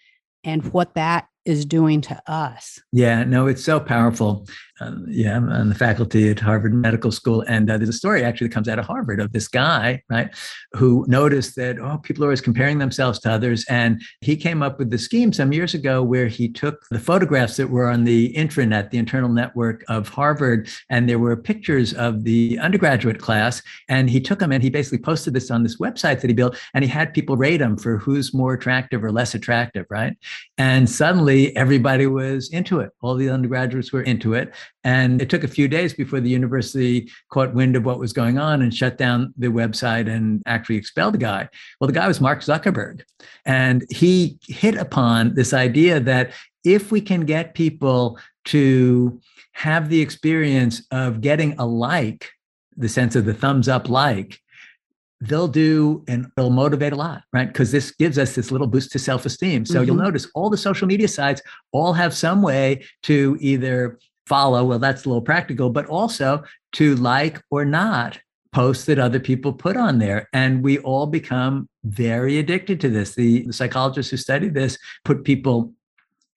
and 0.43 0.63
what 0.73 0.93
that 0.95 1.27
is 1.45 1.65
doing 1.65 2.01
to 2.01 2.21
us. 2.27 2.79
Yeah, 2.91 3.23
no, 3.23 3.47
it's 3.47 3.63
so 3.63 3.79
powerful. 3.79 4.47
Um, 4.79 5.05
yeah, 5.09 5.35
I'm 5.35 5.49
on 5.49 5.69
the 5.69 5.75
faculty 5.75 6.29
at 6.29 6.39
Harvard 6.39 6.73
Medical 6.73 7.11
School, 7.11 7.41
and 7.47 7.69
uh, 7.69 7.77
there's 7.77 7.89
a 7.89 7.93
story 7.93 8.23
actually 8.23 8.47
that 8.47 8.53
comes 8.53 8.67
out 8.67 8.77
of 8.77 8.85
Harvard 8.85 9.19
of 9.19 9.31
this 9.31 9.47
guy, 9.47 10.03
right, 10.09 10.29
who 10.73 11.03
noticed 11.07 11.55
that 11.55 11.79
oh, 11.79 11.97
people 11.97 12.23
are 12.23 12.27
always 12.27 12.41
comparing 12.41 12.77
themselves 12.77 13.17
to 13.19 13.31
others, 13.31 13.65
and 13.69 14.01
he 14.21 14.35
came 14.35 14.61
up 14.61 14.77
with 14.77 14.91
the 14.91 14.97
scheme 14.97 15.33
some 15.33 15.51
years 15.51 15.73
ago 15.73 16.03
where 16.03 16.27
he 16.27 16.47
took 16.47 16.85
the 16.91 16.99
photographs 16.99 17.57
that 17.57 17.69
were 17.69 17.89
on 17.89 18.03
the 18.03 18.31
intranet, 18.33 18.91
the 18.91 18.99
internal 18.99 19.29
network 19.29 19.83
of 19.87 20.09
Harvard, 20.09 20.69
and 20.89 21.09
there 21.09 21.19
were 21.19 21.35
pictures 21.35 21.93
of 21.93 22.23
the 22.23 22.59
undergraduate 22.59 23.19
class, 23.19 23.63
and 23.89 24.09
he 24.09 24.21
took 24.21 24.39
them 24.39 24.51
and 24.51 24.61
he 24.61 24.69
basically 24.69 24.99
posted 24.99 25.33
this 25.33 25.49
on 25.49 25.63
this 25.63 25.77
website 25.77 26.21
that 26.21 26.27
he 26.27 26.33
built, 26.33 26.55
and 26.75 26.83
he 26.83 26.89
had 26.89 27.13
people 27.13 27.35
rate 27.35 27.57
them 27.57 27.77
for 27.77 27.97
who's 27.97 28.33
more 28.33 28.53
attractive 28.53 29.03
or 29.03 29.11
less 29.11 29.33
attractive, 29.33 29.87
right, 29.89 30.15
and 30.59 30.87
suddenly 30.87 31.55
everybody 31.55 32.05
was 32.05 32.49
into 32.51 32.79
it. 32.79 32.91
All 33.01 33.15
the 33.15 33.29
undergraduates 33.29 33.91
were 33.91 34.03
into 34.03 34.35
it. 34.35 34.53
And 34.83 35.21
it 35.21 35.29
took 35.29 35.43
a 35.43 35.47
few 35.47 35.67
days 35.67 35.93
before 35.93 36.19
the 36.19 36.29
university 36.29 37.11
caught 37.29 37.53
wind 37.53 37.75
of 37.75 37.85
what 37.85 37.99
was 37.99 38.13
going 38.13 38.37
on 38.37 38.61
and 38.61 38.73
shut 38.73 38.97
down 38.97 39.33
the 39.37 39.47
website 39.47 40.09
and 40.09 40.41
actually 40.45 40.77
expelled 40.77 41.13
the 41.13 41.19
guy. 41.19 41.49
Well, 41.79 41.87
the 41.87 41.93
guy 41.93 42.07
was 42.07 42.21
Mark 42.21 42.41
Zuckerberg. 42.41 43.01
And 43.45 43.85
he 43.89 44.37
hit 44.47 44.75
upon 44.75 45.33
this 45.35 45.53
idea 45.53 45.99
that 46.01 46.31
if 46.63 46.91
we 46.91 47.01
can 47.01 47.25
get 47.25 47.53
people 47.53 48.19
to 48.45 49.19
have 49.53 49.89
the 49.89 50.01
experience 50.01 50.85
of 50.91 51.21
getting 51.21 51.57
a 51.57 51.65
like, 51.65 52.29
the 52.75 52.89
sense 52.89 53.15
of 53.15 53.25
the 53.25 53.33
thumbs 53.33 53.67
up 53.67 53.89
like, 53.89 54.39
they'll 55.21 55.47
do 55.47 56.03
and 56.07 56.27
it'll 56.37 56.49
motivate 56.49 56.93
a 56.93 56.95
lot, 56.95 57.23
right? 57.33 57.47
Because 57.47 57.71
this 57.71 57.91
gives 57.91 58.17
us 58.17 58.35
this 58.35 58.51
little 58.51 58.67
boost 58.67 58.91
to 58.91 58.99
self 58.99 59.25
esteem. 59.25 59.65
So 59.65 59.75
mm-hmm. 59.75 59.87
you'll 59.87 59.95
notice 59.95 60.27
all 60.35 60.49
the 60.49 60.57
social 60.57 60.87
media 60.87 61.07
sites 61.07 61.41
all 61.71 61.93
have 61.93 62.13
some 62.13 62.41
way 62.41 62.85
to 63.03 63.37
either 63.39 63.99
follow, 64.27 64.65
well, 64.65 64.79
that's 64.79 65.05
a 65.05 65.09
little 65.09 65.21
practical, 65.21 65.69
but 65.69 65.85
also 65.85 66.43
to 66.73 66.95
like 66.95 67.41
or 67.49 67.63
not 67.63 68.19
posts 68.51 68.85
that 68.85 68.99
other 68.99 69.19
people 69.19 69.53
put 69.53 69.77
on 69.77 69.99
there. 69.99 70.27
And 70.33 70.63
we 70.63 70.79
all 70.79 71.07
become 71.07 71.69
very 71.83 72.37
addicted 72.37 72.81
to 72.81 72.89
this. 72.89 73.15
The, 73.15 73.43
the 73.43 73.53
psychologists 73.53 74.11
who 74.11 74.17
study 74.17 74.49
this 74.49 74.77
put 75.05 75.23
people 75.23 75.73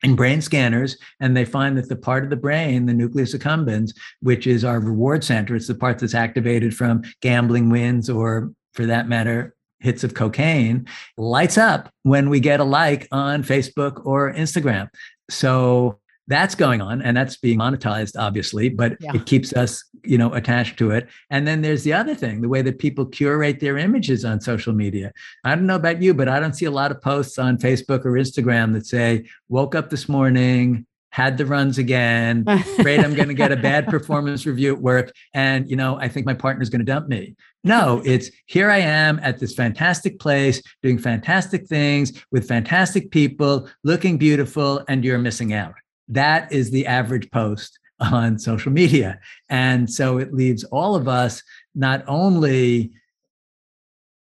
in 0.03 0.15
brain 0.15 0.41
scanners 0.41 0.97
and 1.19 1.37
they 1.37 1.45
find 1.45 1.77
that 1.77 1.89
the 1.89 1.97
part 1.97 2.25
of 2.25 2.31
the 2.31 2.37
brain 2.37 2.87
the 2.87 2.95
nucleus 2.95 3.35
accumbens 3.35 3.95
which 4.23 4.47
is 4.47 4.65
our 4.65 4.81
reward 4.81 5.23
center 5.23 5.55
it's 5.55 5.67
the 5.67 5.75
part 5.75 5.99
that's 5.99 6.15
activated 6.15 6.75
from 6.75 7.03
gambling 7.21 7.69
wins 7.69 8.09
or 8.09 8.51
for 8.73 8.87
that 8.87 9.09
matter 9.09 9.55
hits 9.81 10.03
of 10.03 10.15
cocaine 10.15 10.87
lights 11.19 11.59
up 11.59 11.93
when 12.03 12.31
we 12.31 12.41
get 12.41 12.61
a 12.61 12.65
like 12.65 13.09
on 13.13 13.43
facebook 13.43 14.07
or 14.07 14.33
instagram 14.33 14.89
so 15.29 16.01
that's 16.29 16.55
going 16.55 16.81
on 16.81 17.03
and 17.03 17.17
that's 17.17 17.37
being 17.37 17.59
monetized 17.59 18.13
obviously 18.19 18.69
but 18.69 18.97
yeah. 19.01 19.13
it 19.15 19.27
keeps 19.27 19.53
us 19.53 19.85
you 20.05 20.19
know 20.19 20.33
attached 20.33 20.79
to 20.79 20.91
it. 20.91 21.09
And 21.31 21.47
then 21.47 21.63
there's 21.63 21.85
the 21.85 21.93
other 21.93 22.15
thing 22.15 22.41
the 22.41 22.49
way 22.49 22.63
that 22.63 22.79
people 22.79 23.07
curate 23.07 23.61
their 23.61 23.77
images 23.77 24.25
on 24.25 24.41
social 24.41 24.73
media. 24.73 25.13
I 25.45 25.55
don't 25.55 25.67
know 25.67 25.77
about 25.77 26.03
you 26.03 26.15
but 26.15 26.29
i 26.29 26.39
don't 26.41 26.55
see 26.55 26.67
a 26.67 26.71
lot 26.71 26.91
of 26.91 27.01
posts 27.01 27.39
on 27.39 27.59
facebook 27.59 28.05
or 28.05 28.13
instagram 28.13 28.73
that 28.75 28.87
say 28.87 29.25
woke 29.49 29.75
up 29.75 29.91
this 29.91 30.09
morning 30.09 30.87
had 31.11 31.37
the 31.39 31.47
runs 31.47 31.79
again 31.79 32.45
afraid 32.47 33.01
i'm 33.01 33.15
going 33.15 33.29
to 33.29 33.35
get 33.35 33.53
a 33.53 33.57
bad 33.57 33.87
performance 33.95 34.47
review 34.47 34.75
at 34.75 34.81
work 34.81 35.13
and 35.35 35.69
you 35.69 35.77
know 35.77 35.97
i 35.97 36.09
think 36.09 36.27
my 36.27 36.35
partner's 36.35 36.71
going 36.71 36.81
to 36.81 36.85
dump 36.85 37.09
me. 37.09 37.35
No 37.65 38.01
it's 38.05 38.31
here 38.47 38.71
i 38.71 38.79
am 38.79 39.19
at 39.23 39.39
this 39.39 39.55
fantastic 39.55 40.19
place 40.19 40.63
doing 40.83 40.99
fantastic 40.99 41.67
things 41.67 42.13
with 42.31 42.49
fantastic 42.49 43.11
people 43.11 43.69
looking 43.85 44.19
beautiful 44.19 44.83
and 44.89 45.05
you're 45.05 45.19
missing 45.19 45.53
out 45.53 45.75
that 46.11 46.53
is 46.53 46.71
the 46.71 46.87
average 46.87 47.31
post 47.31 47.79
on 48.01 48.39
social 48.39 48.73
media. 48.73 49.21
And 49.49 49.91
so 49.91 50.19
it 50.19 50.33
leaves 50.33 50.65
all 50.65 50.95
of 50.95 51.09
us 51.09 51.43
not 51.75 52.05
only 52.07 52.93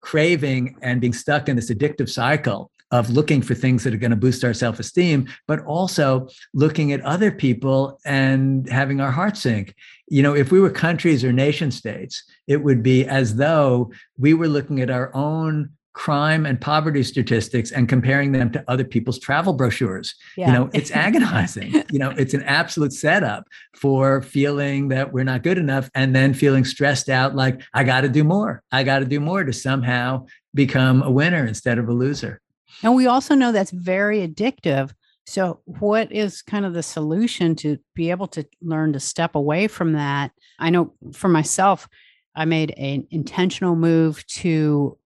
craving 0.01 0.77
and 0.81 1.01
being 1.01 1.13
stuck 1.13 1.49
in 1.49 1.55
this 1.55 1.71
addictive 1.71 2.09
cycle 2.09 2.71
of 2.91 3.09
looking 3.09 3.41
for 3.41 3.53
things 3.53 3.83
that 3.83 3.93
are 3.93 3.97
going 3.97 4.09
to 4.09 4.17
boost 4.17 4.43
our 4.43 4.53
self 4.53 4.79
esteem, 4.79 5.27
but 5.47 5.63
also 5.65 6.27
looking 6.53 6.91
at 6.91 7.01
other 7.01 7.31
people 7.31 7.99
and 8.05 8.67
having 8.69 8.99
our 8.99 9.11
heart 9.11 9.37
sink. 9.37 9.75
You 10.07 10.23
know, 10.23 10.35
if 10.35 10.51
we 10.51 10.59
were 10.59 10.71
countries 10.71 11.23
or 11.23 11.31
nation 11.31 11.69
states, 11.69 12.23
it 12.47 12.63
would 12.63 12.81
be 12.81 13.05
as 13.05 13.35
though 13.35 13.91
we 14.17 14.33
were 14.33 14.47
looking 14.47 14.81
at 14.81 14.89
our 14.89 15.13
own 15.15 15.71
crime 15.93 16.45
and 16.45 16.61
poverty 16.61 17.03
statistics 17.03 17.71
and 17.71 17.89
comparing 17.89 18.31
them 18.31 18.51
to 18.51 18.63
other 18.67 18.83
people's 18.83 19.19
travel 19.19 19.53
brochures. 19.53 20.15
Yeah. 20.37 20.47
You 20.47 20.53
know, 20.53 20.69
it's 20.73 20.91
agonizing. 20.91 21.83
you 21.91 21.99
know, 21.99 22.11
it's 22.11 22.33
an 22.33 22.43
absolute 22.43 22.93
setup 22.93 23.45
for 23.75 24.21
feeling 24.21 24.89
that 24.89 25.11
we're 25.11 25.23
not 25.23 25.43
good 25.43 25.57
enough 25.57 25.89
and 25.95 26.15
then 26.15 26.33
feeling 26.33 26.63
stressed 26.63 27.09
out 27.09 27.35
like 27.35 27.61
I 27.73 27.83
got 27.83 28.01
to 28.01 28.09
do 28.09 28.23
more. 28.23 28.63
I 28.71 28.83
got 28.83 28.99
to 28.99 29.05
do 29.05 29.19
more 29.19 29.43
to 29.43 29.53
somehow 29.53 30.27
become 30.53 31.01
a 31.03 31.11
winner 31.11 31.45
instead 31.45 31.77
of 31.77 31.89
a 31.89 31.93
loser. 31.93 32.41
And 32.83 32.95
we 32.95 33.07
also 33.07 33.35
know 33.35 33.51
that's 33.51 33.71
very 33.71 34.25
addictive. 34.25 34.91
So, 35.25 35.59
what 35.65 36.11
is 36.11 36.41
kind 36.41 36.65
of 36.65 36.73
the 36.73 36.81
solution 36.81 37.55
to 37.57 37.77
be 37.93 38.09
able 38.09 38.27
to 38.29 38.47
learn 38.61 38.93
to 38.93 38.99
step 38.99 39.35
away 39.35 39.67
from 39.67 39.93
that? 39.93 40.31
I 40.57 40.69
know 40.69 40.93
for 41.13 41.27
myself, 41.27 41.87
I 42.35 42.45
made 42.45 42.71
an 42.77 43.05
intentional 43.11 43.75
move 43.75 44.25
to 44.27 44.97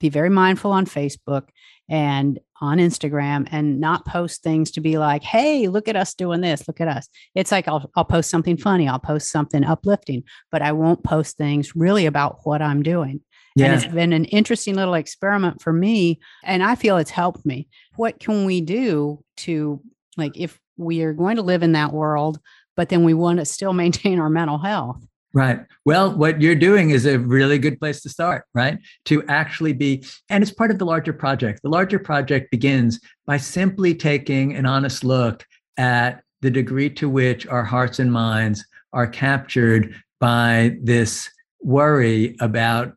be 0.00 0.08
very 0.08 0.30
mindful 0.30 0.72
on 0.72 0.86
Facebook 0.86 1.48
and 1.88 2.38
on 2.60 2.78
Instagram 2.78 3.48
and 3.50 3.80
not 3.80 4.06
post 4.06 4.42
things 4.42 4.70
to 4.72 4.80
be 4.80 4.98
like, 4.98 5.22
hey, 5.22 5.68
look 5.68 5.88
at 5.88 5.96
us 5.96 6.14
doing 6.14 6.40
this, 6.40 6.66
look 6.66 6.80
at 6.80 6.88
us. 6.88 7.08
It's 7.34 7.52
like 7.52 7.68
I'll, 7.68 7.90
I'll 7.96 8.04
post 8.04 8.30
something 8.30 8.56
funny, 8.56 8.88
I'll 8.88 8.98
post 8.98 9.30
something 9.30 9.64
uplifting, 9.64 10.24
but 10.50 10.62
I 10.62 10.72
won't 10.72 11.04
post 11.04 11.36
things 11.36 11.74
really 11.74 12.06
about 12.06 12.38
what 12.44 12.62
I'm 12.62 12.82
doing. 12.82 13.20
Yeah. 13.56 13.66
And 13.66 13.74
it's 13.74 13.92
been 13.92 14.12
an 14.12 14.26
interesting 14.26 14.76
little 14.76 14.94
experiment 14.94 15.60
for 15.60 15.72
me. 15.72 16.20
And 16.44 16.62
I 16.62 16.74
feel 16.74 16.96
it's 16.96 17.10
helped 17.10 17.44
me. 17.44 17.68
What 17.96 18.20
can 18.20 18.44
we 18.44 18.60
do 18.60 19.24
to, 19.38 19.80
like, 20.16 20.36
if 20.36 20.58
we 20.76 21.02
are 21.02 21.12
going 21.12 21.36
to 21.36 21.42
live 21.42 21.62
in 21.62 21.72
that 21.72 21.92
world, 21.92 22.38
but 22.76 22.88
then 22.88 23.04
we 23.04 23.14
want 23.14 23.38
to 23.40 23.44
still 23.44 23.72
maintain 23.74 24.20
our 24.20 24.30
mental 24.30 24.58
health? 24.58 25.04
Right. 25.32 25.60
Well, 25.84 26.16
what 26.16 26.42
you're 26.42 26.56
doing 26.56 26.90
is 26.90 27.06
a 27.06 27.18
really 27.18 27.58
good 27.58 27.78
place 27.78 28.00
to 28.02 28.08
start, 28.08 28.46
right? 28.52 28.78
To 29.04 29.22
actually 29.28 29.72
be, 29.72 30.04
and 30.28 30.42
it's 30.42 30.52
part 30.52 30.72
of 30.72 30.78
the 30.78 30.84
larger 30.84 31.12
project. 31.12 31.60
The 31.62 31.68
larger 31.68 32.00
project 32.00 32.50
begins 32.50 33.00
by 33.26 33.36
simply 33.36 33.94
taking 33.94 34.54
an 34.56 34.66
honest 34.66 35.04
look 35.04 35.46
at 35.76 36.22
the 36.40 36.50
degree 36.50 36.90
to 36.90 37.08
which 37.08 37.46
our 37.46 37.62
hearts 37.62 38.00
and 38.00 38.12
minds 38.12 38.64
are 38.92 39.06
captured 39.06 39.94
by 40.18 40.76
this 40.82 41.30
worry 41.62 42.36
about 42.40 42.94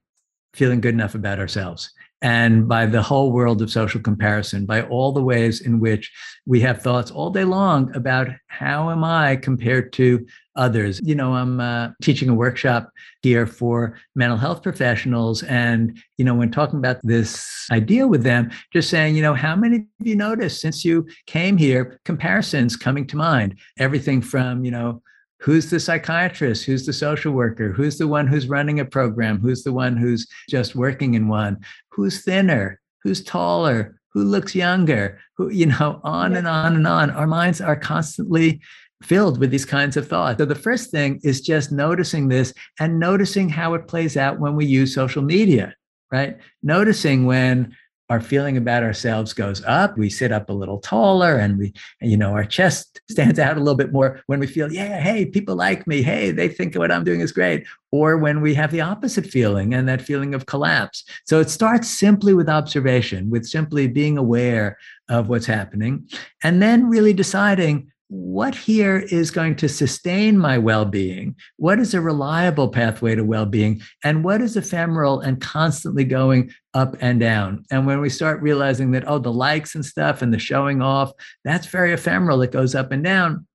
feeling 0.54 0.82
good 0.82 0.94
enough 0.94 1.16
about 1.16 1.40
ourselves 1.40 1.92
and 2.24 2.70
by 2.70 2.86
the 2.86 3.02
whole 3.02 3.34
world 3.34 3.62
of 3.62 3.70
social 3.70 4.00
comparison, 4.00 4.66
by 4.66 4.82
all 4.84 5.12
the 5.12 5.22
ways 5.22 5.60
in 5.60 5.82
which 5.82 6.10
we 6.46 6.62
have 6.62 6.82
thoughts 6.82 7.12
all 7.12 7.30
day 7.30 7.44
long 7.44 7.94
about 7.98 8.30
how 8.48 8.90
am 8.90 9.04
I 9.04 9.36
compared 9.36 9.92
to 9.94 10.26
others. 10.56 11.02
You 11.04 11.16
know, 11.16 11.34
I'm 11.34 11.60
uh, 11.60 11.90
teaching 12.02 12.30
a 12.30 12.34
workshop 12.34 12.90
here 13.24 13.46
for 13.46 14.00
mental 14.16 14.38
health 14.38 14.64
professionals. 14.64 15.44
And, 15.44 16.02
you 16.18 16.24
know, 16.24 16.34
when 16.34 16.50
talking 16.50 16.80
about 16.80 17.02
this 17.04 17.68
idea 17.72 18.08
with 18.08 18.24
them, 18.24 18.52
just 18.72 18.90
saying, 18.90 19.18
you 19.18 19.22
know, 19.22 19.34
how 19.34 19.58
many 19.58 19.78
of 20.00 20.08
you 20.08 20.16
noticed 20.16 20.62
since 20.62 20.86
you 20.86 21.06
came 21.28 21.58
here, 21.58 22.00
comparisons 22.06 22.78
coming 22.78 23.06
to 23.08 23.18
mind? 23.18 23.60
Everything 23.78 24.22
from, 24.22 24.64
you 24.64 24.72
know, 24.72 25.02
who's 25.44 25.70
the 25.70 25.80
psychiatrist? 25.80 26.64
Who's 26.64 26.86
the 26.86 26.94
social 26.94 27.34
worker? 27.34 27.74
Who's 27.74 27.98
the 27.98 28.08
one 28.08 28.28
who's 28.28 28.48
running 28.48 28.80
a 28.80 28.86
program? 28.86 29.40
Who's 29.40 29.64
the 29.64 29.74
one 29.74 29.98
who's 29.98 30.26
just 30.50 30.74
working 30.74 31.16
in 31.16 31.28
one? 31.28 31.60
Who's 31.92 32.24
thinner? 32.24 32.80
Who's 33.04 33.22
taller? 33.22 34.00
Who 34.14 34.24
looks 34.24 34.56
younger? 34.56 35.20
Who 35.38 35.50
you 35.50 35.66
know 35.66 36.00
on 36.04 36.36
and 36.38 36.48
on 36.48 36.78
and 36.78 36.88
on. 36.88 37.12
Our 37.12 37.28
minds 37.28 37.60
are 37.60 37.76
constantly 37.76 38.62
filled 39.02 39.38
with 39.38 39.52
these 39.52 39.66
kinds 39.66 39.98
of 39.98 40.08
thoughts. 40.08 40.38
So 40.38 40.46
the 40.46 40.56
first 40.56 40.92
thing 40.92 41.20
is 41.24 41.42
just 41.42 41.74
noticing 41.74 42.30
this 42.30 42.54
and 42.80 43.00
noticing 43.00 43.50
how 43.50 43.74
it 43.74 43.88
plays 43.88 44.16
out 44.16 44.40
when 44.40 44.56
we 44.56 44.66
use 44.66 44.96
social 44.96 45.22
media 45.22 45.76
right? 46.14 46.38
Noticing 46.62 47.26
when 47.26 47.76
our 48.10 48.22
feeling 48.22 48.58
about 48.58 48.84
ourselves 48.84 49.34
goes 49.34 49.64
up 49.66 49.98
we 49.98 50.10
sit 50.10 50.32
up 50.32 50.50
a 50.50 50.54
little 50.54 50.80
taller 50.80 51.38
and 51.38 51.58
we 51.58 51.74
you 52.02 52.18
know 52.18 52.32
our 52.32 52.46
chest 52.46 53.02
stands 53.10 53.40
out 53.40 53.58
a 53.58 53.60
little 53.60 53.76
bit 53.76 53.92
more 53.92 54.22
when 54.28 54.40
we 54.40 54.48
feel 54.48 54.72
yeah 54.72 55.00
hey 55.00 55.26
people 55.26 55.56
like 55.56 55.88
me. 55.88 56.02
Hey 56.02 56.32
they 56.32 56.48
think 56.48 56.76
what 56.76 56.92
i'm 56.92 57.04
doing 57.04 57.22
is 57.22 57.32
great. 57.32 57.66
Or 57.92 58.18
when 58.18 58.42
we 58.42 58.56
have 58.56 58.72
the 58.72 58.82
opposite 58.82 59.28
feeling 59.28 59.76
and 59.76 59.88
that 59.88 60.02
feeling 60.02 60.34
of 60.34 60.48
collapse. 60.48 61.04
So 61.28 61.40
it 61.40 61.52
starts 61.52 61.88
simply 61.88 62.34
with 62.34 62.50
observation 62.50 63.30
with 63.30 63.46
simply 63.46 63.88
being 63.88 64.18
aware 64.18 64.78
of 65.10 65.30
what's 65.30 65.46
happening 65.46 66.10
and 66.44 66.62
then 66.62 66.90
really 66.90 67.14
deciding 67.14 67.92
what 68.10 68.54
here 68.54 68.98
is 68.98 69.32
going 69.32 69.56
to 69.58 69.70
sustain 69.70 70.38
my 70.38 70.58
well 70.58 70.86
being? 70.86 71.36
What 71.58 71.80
is 71.80 71.94
a 71.94 72.02
reliable 72.02 72.70
pathway 72.70 73.16
to 73.16 73.24
well 73.24 73.46
being? 73.46 73.82
And 74.04 74.24
what 74.24 74.42
is 74.42 74.56
ephemeral 74.56 75.22
and 75.22 75.42
constantly 75.42 76.04
going 76.04 76.52
up 76.74 76.96
and 77.00 77.20
down? 77.20 77.66
And 77.72 77.88
when 77.88 78.02
we 78.02 78.10
start 78.10 78.42
realizing 78.42 78.92
that, 78.92 79.08
oh, 79.08 79.20
the 79.20 79.34
likes 79.34 79.76
and 79.76 79.86
stuff 79.86 80.22
and 80.22 80.34
the 80.34 80.40
showing 80.40 80.82
off, 80.82 81.12
that's 81.44 81.68
very 81.68 81.94
ephemeral, 81.94 82.42
it 82.42 82.52
goes 82.52 82.76
up 82.76 82.92
and 82.92 83.04
down 83.04 83.48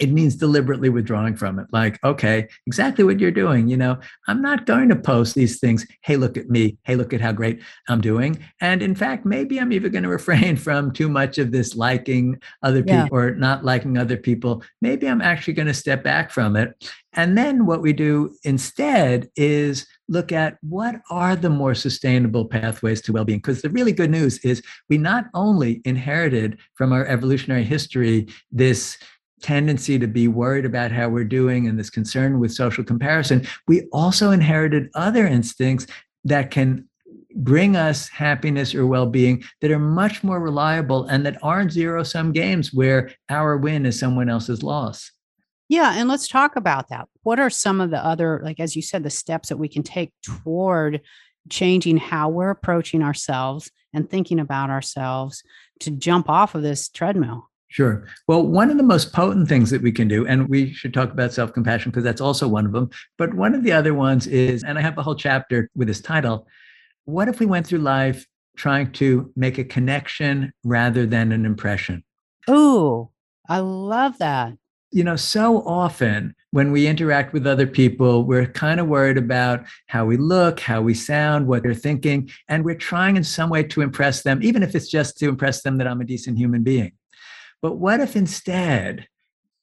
it 0.00 0.10
means 0.10 0.36
deliberately 0.36 0.88
withdrawing 0.88 1.36
from 1.36 1.58
it. 1.58 1.66
Like 1.72 2.02
okay 2.04 2.48
exactly 2.66 3.04
what 3.04 3.20
you're 3.20 3.30
doing 3.30 3.68
you 3.68 3.76
know? 3.76 3.98
I'm 4.28 4.42
not 4.42 4.66
going 4.66 4.88
to 4.88 4.96
post 4.96 5.34
these 5.34 5.58
things. 5.60 5.86
Hey 6.02 6.16
look 6.16 6.36
at 6.36 6.48
me. 6.48 6.78
Hey 6.84 6.96
look 6.96 7.12
at 7.12 7.20
how 7.20 7.32
great 7.32 7.62
i'm 7.88 8.00
doing. 8.00 8.38
And 8.60 8.82
in 8.82 8.94
fact 8.94 9.24
maybe 9.24 9.58
i'm 9.58 9.72
even 9.72 9.92
going 9.92 10.02
to 10.08 10.08
refrain 10.08 10.56
from 10.56 10.92
too 10.92 11.08
much 11.08 11.38
of 11.38 11.52
this 11.52 11.76
liking 11.76 12.40
other 12.62 12.82
people 12.82 12.94
yeah. 12.94 13.08
or 13.10 13.34
not 13.34 13.64
liking 13.64 13.98
other 13.98 14.16
people. 14.16 14.62
Maybe 14.80 15.08
i'm 15.08 15.22
actually 15.22 15.54
going 15.54 15.68
to 15.68 15.74
step 15.74 16.02
back 16.02 16.30
from 16.30 16.56
it. 16.56 16.90
And 17.16 17.38
then 17.38 17.66
what 17.66 17.80
we 17.80 17.92
do 17.92 18.34
instead 18.42 19.30
is 19.36 19.86
look 20.08 20.32
at 20.32 20.58
what 20.62 21.00
are 21.10 21.36
the 21.36 21.50
more 21.50 21.74
sustainable 21.74 22.44
pathways 22.44 23.00
to 23.02 23.12
well-being. 23.12 23.38
Because 23.38 23.62
the 23.62 23.70
really 23.70 23.92
good 23.92 24.10
news 24.10 24.38
is 24.38 24.62
we 24.88 24.98
not 24.98 25.26
only 25.32 25.80
inherited 25.84 26.58
from 26.74 26.92
our 26.92 27.06
evolutionary 27.06 27.64
history 27.64 28.28
this 28.50 28.98
tendency 29.42 29.98
to 29.98 30.06
be 30.06 30.28
worried 30.28 30.64
about 30.64 30.92
how 30.92 31.08
we're 31.08 31.24
doing 31.24 31.66
and 31.68 31.78
this 31.78 31.90
concern 31.90 32.40
with 32.40 32.52
social 32.52 32.84
comparison, 32.84 33.46
we 33.66 33.82
also 33.92 34.30
inherited 34.30 34.90
other 34.94 35.26
instincts 35.26 35.86
that 36.24 36.50
can 36.50 36.88
bring 37.36 37.76
us 37.76 38.08
happiness 38.08 38.74
or 38.74 38.86
well-being 38.86 39.42
that 39.60 39.70
are 39.70 39.78
much 39.78 40.22
more 40.22 40.40
reliable 40.40 41.04
and 41.06 41.26
that 41.26 41.36
aren't 41.42 41.72
zero-sum 41.72 42.32
games 42.32 42.72
where 42.72 43.10
our 43.28 43.56
win 43.56 43.84
is 43.86 43.98
someone 43.98 44.28
else's 44.28 44.62
loss. 44.62 45.10
Yeah, 45.68 45.94
and 45.96 46.08
let's 46.08 46.28
talk 46.28 46.56
about 46.56 46.88
that. 46.90 47.08
What 47.22 47.40
are 47.40 47.50
some 47.50 47.80
of 47.80 47.90
the 47.90 48.04
other 48.04 48.40
like 48.44 48.60
as 48.60 48.76
you 48.76 48.82
said 48.82 49.02
the 49.02 49.10
steps 49.10 49.48
that 49.48 49.56
we 49.56 49.68
can 49.68 49.82
take 49.82 50.12
toward 50.22 51.00
changing 51.48 51.96
how 51.96 52.28
we're 52.28 52.50
approaching 52.50 53.02
ourselves 53.02 53.70
and 53.92 54.08
thinking 54.08 54.40
about 54.40 54.70
ourselves 54.70 55.42
to 55.80 55.90
jump 55.90 56.28
off 56.28 56.54
of 56.54 56.62
this 56.62 56.88
treadmill. 56.88 57.48
Sure. 57.74 58.06
Well, 58.28 58.46
one 58.46 58.70
of 58.70 58.76
the 58.76 58.84
most 58.84 59.12
potent 59.12 59.48
things 59.48 59.68
that 59.70 59.82
we 59.82 59.90
can 59.90 60.06
do, 60.06 60.24
and 60.28 60.48
we 60.48 60.72
should 60.72 60.94
talk 60.94 61.10
about 61.10 61.32
self 61.32 61.52
compassion 61.52 61.90
because 61.90 62.04
that's 62.04 62.20
also 62.20 62.46
one 62.46 62.66
of 62.66 62.70
them. 62.70 62.88
But 63.18 63.34
one 63.34 63.52
of 63.52 63.64
the 63.64 63.72
other 63.72 63.94
ones 63.94 64.28
is, 64.28 64.62
and 64.62 64.78
I 64.78 64.80
have 64.80 64.96
a 64.96 65.02
whole 65.02 65.16
chapter 65.16 65.68
with 65.74 65.88
this 65.88 66.00
title 66.00 66.46
What 67.04 67.26
if 67.26 67.40
we 67.40 67.46
went 67.46 67.66
through 67.66 67.80
life 67.80 68.28
trying 68.56 68.92
to 68.92 69.32
make 69.34 69.58
a 69.58 69.64
connection 69.64 70.52
rather 70.62 71.04
than 71.04 71.32
an 71.32 71.44
impression? 71.44 72.04
Ooh, 72.48 73.10
I 73.48 73.58
love 73.58 74.18
that. 74.18 74.52
You 74.92 75.02
know, 75.02 75.16
so 75.16 75.66
often 75.66 76.36
when 76.52 76.70
we 76.70 76.86
interact 76.86 77.32
with 77.32 77.44
other 77.44 77.66
people, 77.66 78.22
we're 78.22 78.46
kind 78.46 78.78
of 78.78 78.86
worried 78.86 79.18
about 79.18 79.64
how 79.88 80.04
we 80.04 80.16
look, 80.16 80.60
how 80.60 80.80
we 80.80 80.94
sound, 80.94 81.48
what 81.48 81.64
they're 81.64 81.74
thinking, 81.74 82.30
and 82.46 82.64
we're 82.64 82.76
trying 82.76 83.16
in 83.16 83.24
some 83.24 83.50
way 83.50 83.64
to 83.64 83.80
impress 83.80 84.22
them, 84.22 84.40
even 84.44 84.62
if 84.62 84.76
it's 84.76 84.88
just 84.88 85.18
to 85.18 85.28
impress 85.28 85.62
them 85.62 85.78
that 85.78 85.88
I'm 85.88 86.00
a 86.00 86.04
decent 86.04 86.38
human 86.38 86.62
being. 86.62 86.92
But 87.64 87.78
what 87.78 88.00
if 88.00 88.14
instead 88.14 89.08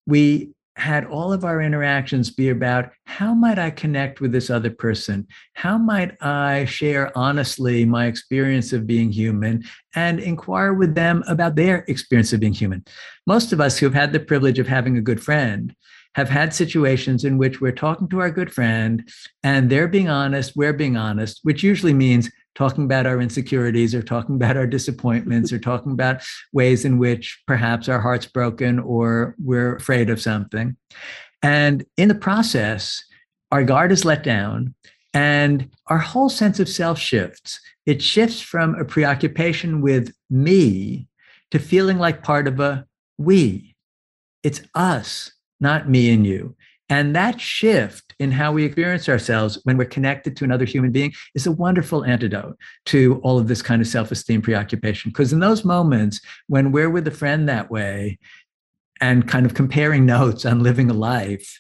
we 0.08 0.56
had 0.76 1.06
all 1.06 1.32
of 1.32 1.46
our 1.46 1.62
interactions 1.62 2.32
be 2.32 2.50
about 2.50 2.90
how 3.06 3.36
might 3.36 3.60
I 3.60 3.70
connect 3.70 4.20
with 4.20 4.32
this 4.32 4.50
other 4.50 4.72
person? 4.72 5.28
How 5.54 5.78
might 5.78 6.20
I 6.20 6.66
share 6.66 7.16
honestly 7.16 7.86
my 7.86 8.08
experience 8.08 8.74
of 8.74 8.88
being 8.88 9.12
human 9.12 9.66
and 9.94 10.20
inquire 10.20 10.74
with 10.74 10.96
them 10.96 11.24
about 11.28 11.54
their 11.54 11.86
experience 11.88 12.34
of 12.34 12.40
being 12.40 12.54
human? 12.54 12.84
Most 13.28 13.54
of 13.54 13.62
us 13.62 13.78
who 13.78 13.86
have 13.86 13.94
had 13.94 14.14
the 14.14 14.20
privilege 14.20 14.58
of 14.58 14.68
having 14.68 14.98
a 14.98 15.02
good 15.02 15.22
friend 15.24 15.76
have 16.16 16.28
had 16.28 16.56
situations 16.56 17.24
in 17.24 17.38
which 17.38 17.62
we're 17.62 17.72
talking 17.72 18.10
to 18.10 18.20
our 18.20 18.32
good 18.32 18.52
friend 18.52 19.08
and 19.44 19.70
they're 19.70 19.88
being 19.88 20.10
honest, 20.10 20.54
we're 20.56 20.74
being 20.74 20.98
honest, 20.98 21.42
which 21.44 21.62
usually 21.62 21.94
means 21.94 22.32
talking 22.56 22.84
about 22.84 23.06
our 23.06 23.22
insecurities 23.22 23.96
or 23.96 24.02
talking 24.02 24.36
about 24.36 24.58
our 24.58 24.68
disappointments 24.68 25.52
or 25.52 25.60
talking 25.60 25.92
about 25.92 26.22
ways 26.54 26.86
in 26.86 26.98
which 26.98 27.42
perhaps 27.48 27.88
our 27.88 28.00
heart's 28.00 28.26
broken 28.26 28.80
or 28.80 29.36
we're 29.44 29.76
afraid 29.76 30.10
of 30.10 30.22
something. 30.22 30.76
And 31.42 31.86
in 31.98 32.08
the 32.08 32.16
process, 32.16 33.04
our 33.52 33.64
guard 33.64 33.92
is 33.92 34.06
let 34.06 34.24
down 34.24 34.76
and 35.14 35.70
our 35.88 35.98
whole 35.98 36.30
sense 36.30 36.60
of 36.60 36.70
self 36.70 37.00
shifts. 37.00 37.60
It 37.86 38.02
shifts 38.02 38.42
from 38.42 38.76
a 38.76 38.86
preoccupation 38.86 39.82
with 39.82 40.14
me 40.30 41.08
to 41.52 41.60
feeling 41.60 41.98
like 41.98 42.24
part 42.24 42.48
of 42.48 42.60
a 42.60 42.86
we. 43.18 43.76
It's 44.44 44.62
us, 44.76 45.32
not 45.60 45.90
me 45.90 46.14
and 46.14 46.26
you. 46.26 46.56
And 46.90 47.16
that 47.16 47.40
shift 47.40 48.11
in 48.22 48.32
how 48.32 48.52
we 48.52 48.64
experience 48.64 49.10
ourselves 49.10 49.58
when 49.64 49.78
we're 49.78 49.86
connected 49.86 50.38
to 50.38 50.44
another 50.44 50.64
human 50.64 50.92
being 50.92 51.12
is 51.34 51.48
a 51.48 51.52
wonderful 51.52 52.06
antidote 52.06 52.56
to 52.86 53.20
all 53.24 53.40
of 53.40 53.48
this 53.48 53.64
kind 53.64 53.82
of 53.82 53.88
self 53.88 54.12
esteem 54.12 54.44
preoccupation. 54.44 55.10
Because 55.10 55.34
in 55.34 55.40
those 55.40 55.66
moments 55.66 56.22
when 56.48 56.72
we're 56.72 56.92
with 56.92 57.08
a 57.08 57.12
friend 57.12 57.50
that 57.50 57.72
way 57.72 58.20
and 59.02 59.28
kind 59.28 59.48
of 59.48 59.56
comparing 59.56 60.06
notes 60.18 60.46
on 60.46 60.62
living 60.62 60.92
a 60.92 60.94
life, 60.94 61.60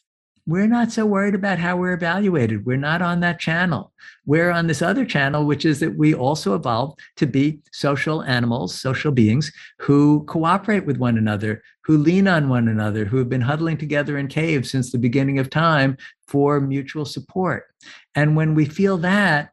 we're 0.51 0.67
not 0.67 0.91
so 0.91 1.05
worried 1.05 1.35
about 1.35 1.59
how 1.59 1.77
we're 1.77 1.93
evaluated. 1.93 2.65
We're 2.65 2.77
not 2.77 3.01
on 3.01 3.21
that 3.21 3.39
channel. 3.39 3.93
We're 4.25 4.51
on 4.51 4.67
this 4.67 4.81
other 4.81 5.05
channel, 5.05 5.45
which 5.45 5.65
is 5.65 5.79
that 5.79 5.95
we 5.95 6.13
also 6.13 6.53
evolved 6.53 6.99
to 7.17 7.25
be 7.25 7.59
social 7.71 8.21
animals, 8.23 8.79
social 8.79 9.11
beings 9.11 9.51
who 9.79 10.23
cooperate 10.25 10.85
with 10.85 10.97
one 10.97 11.17
another, 11.17 11.63
who 11.83 11.97
lean 11.97 12.27
on 12.27 12.49
one 12.49 12.67
another, 12.67 13.05
who 13.05 13.17
have 13.17 13.29
been 13.29 13.41
huddling 13.41 13.77
together 13.77 14.17
in 14.17 14.27
caves 14.27 14.69
since 14.69 14.91
the 14.91 14.99
beginning 14.99 15.39
of 15.39 15.49
time 15.49 15.97
for 16.27 16.59
mutual 16.59 17.05
support. 17.05 17.65
And 18.13 18.35
when 18.35 18.53
we 18.53 18.65
feel 18.65 18.97
that, 18.97 19.51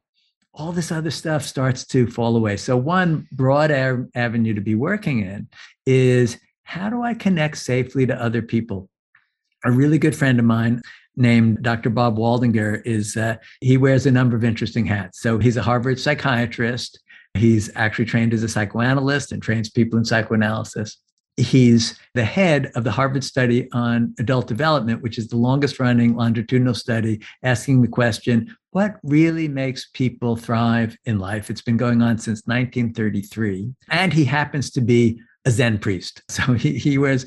all 0.52 0.72
this 0.72 0.90
other 0.90 1.10
stuff 1.10 1.44
starts 1.44 1.86
to 1.86 2.08
fall 2.08 2.36
away. 2.36 2.56
So, 2.56 2.76
one 2.76 3.28
broad 3.30 3.70
avenue 3.70 4.54
to 4.54 4.60
be 4.60 4.74
working 4.74 5.20
in 5.20 5.48
is 5.86 6.38
how 6.64 6.90
do 6.90 7.02
I 7.02 7.14
connect 7.14 7.58
safely 7.58 8.06
to 8.06 8.20
other 8.20 8.42
people? 8.42 8.90
A 9.64 9.70
really 9.70 9.98
good 9.98 10.16
friend 10.16 10.38
of 10.38 10.44
mine 10.44 10.82
named 11.16 11.62
Dr. 11.62 11.90
Bob 11.90 12.16
Waldinger 12.16 12.80
is 12.84 13.16
uh, 13.16 13.36
he 13.60 13.76
wears 13.76 14.06
a 14.06 14.10
number 14.10 14.36
of 14.36 14.44
interesting 14.44 14.86
hats. 14.86 15.20
So 15.20 15.38
he's 15.38 15.56
a 15.56 15.62
Harvard 15.62 15.98
psychiatrist. 15.98 17.00
He's 17.34 17.70
actually 17.74 18.06
trained 18.06 18.32
as 18.32 18.42
a 18.42 18.48
psychoanalyst 18.48 19.32
and 19.32 19.42
trains 19.42 19.68
people 19.68 19.98
in 19.98 20.04
psychoanalysis. 20.04 20.96
He's 21.36 21.98
the 22.14 22.24
head 22.24 22.72
of 22.74 22.82
the 22.82 22.90
Harvard 22.90 23.22
study 23.22 23.68
on 23.72 24.14
adult 24.18 24.48
development, 24.48 25.02
which 25.02 25.18
is 25.18 25.28
the 25.28 25.36
longest 25.36 25.78
running 25.78 26.16
longitudinal 26.16 26.74
study 26.74 27.20
asking 27.44 27.82
the 27.82 27.88
question 27.88 28.56
what 28.70 28.96
really 29.02 29.48
makes 29.48 29.88
people 29.92 30.36
thrive 30.36 30.96
in 31.04 31.18
life? 31.18 31.48
It's 31.48 31.62
been 31.62 31.76
going 31.76 32.02
on 32.02 32.18
since 32.18 32.42
1933. 32.44 33.72
And 33.90 34.12
he 34.12 34.24
happens 34.24 34.70
to 34.72 34.80
be 34.80 35.20
a 35.44 35.50
Zen 35.50 35.78
priest. 35.78 36.22
So 36.30 36.52
he, 36.54 36.78
he 36.78 36.98
wears 36.98 37.26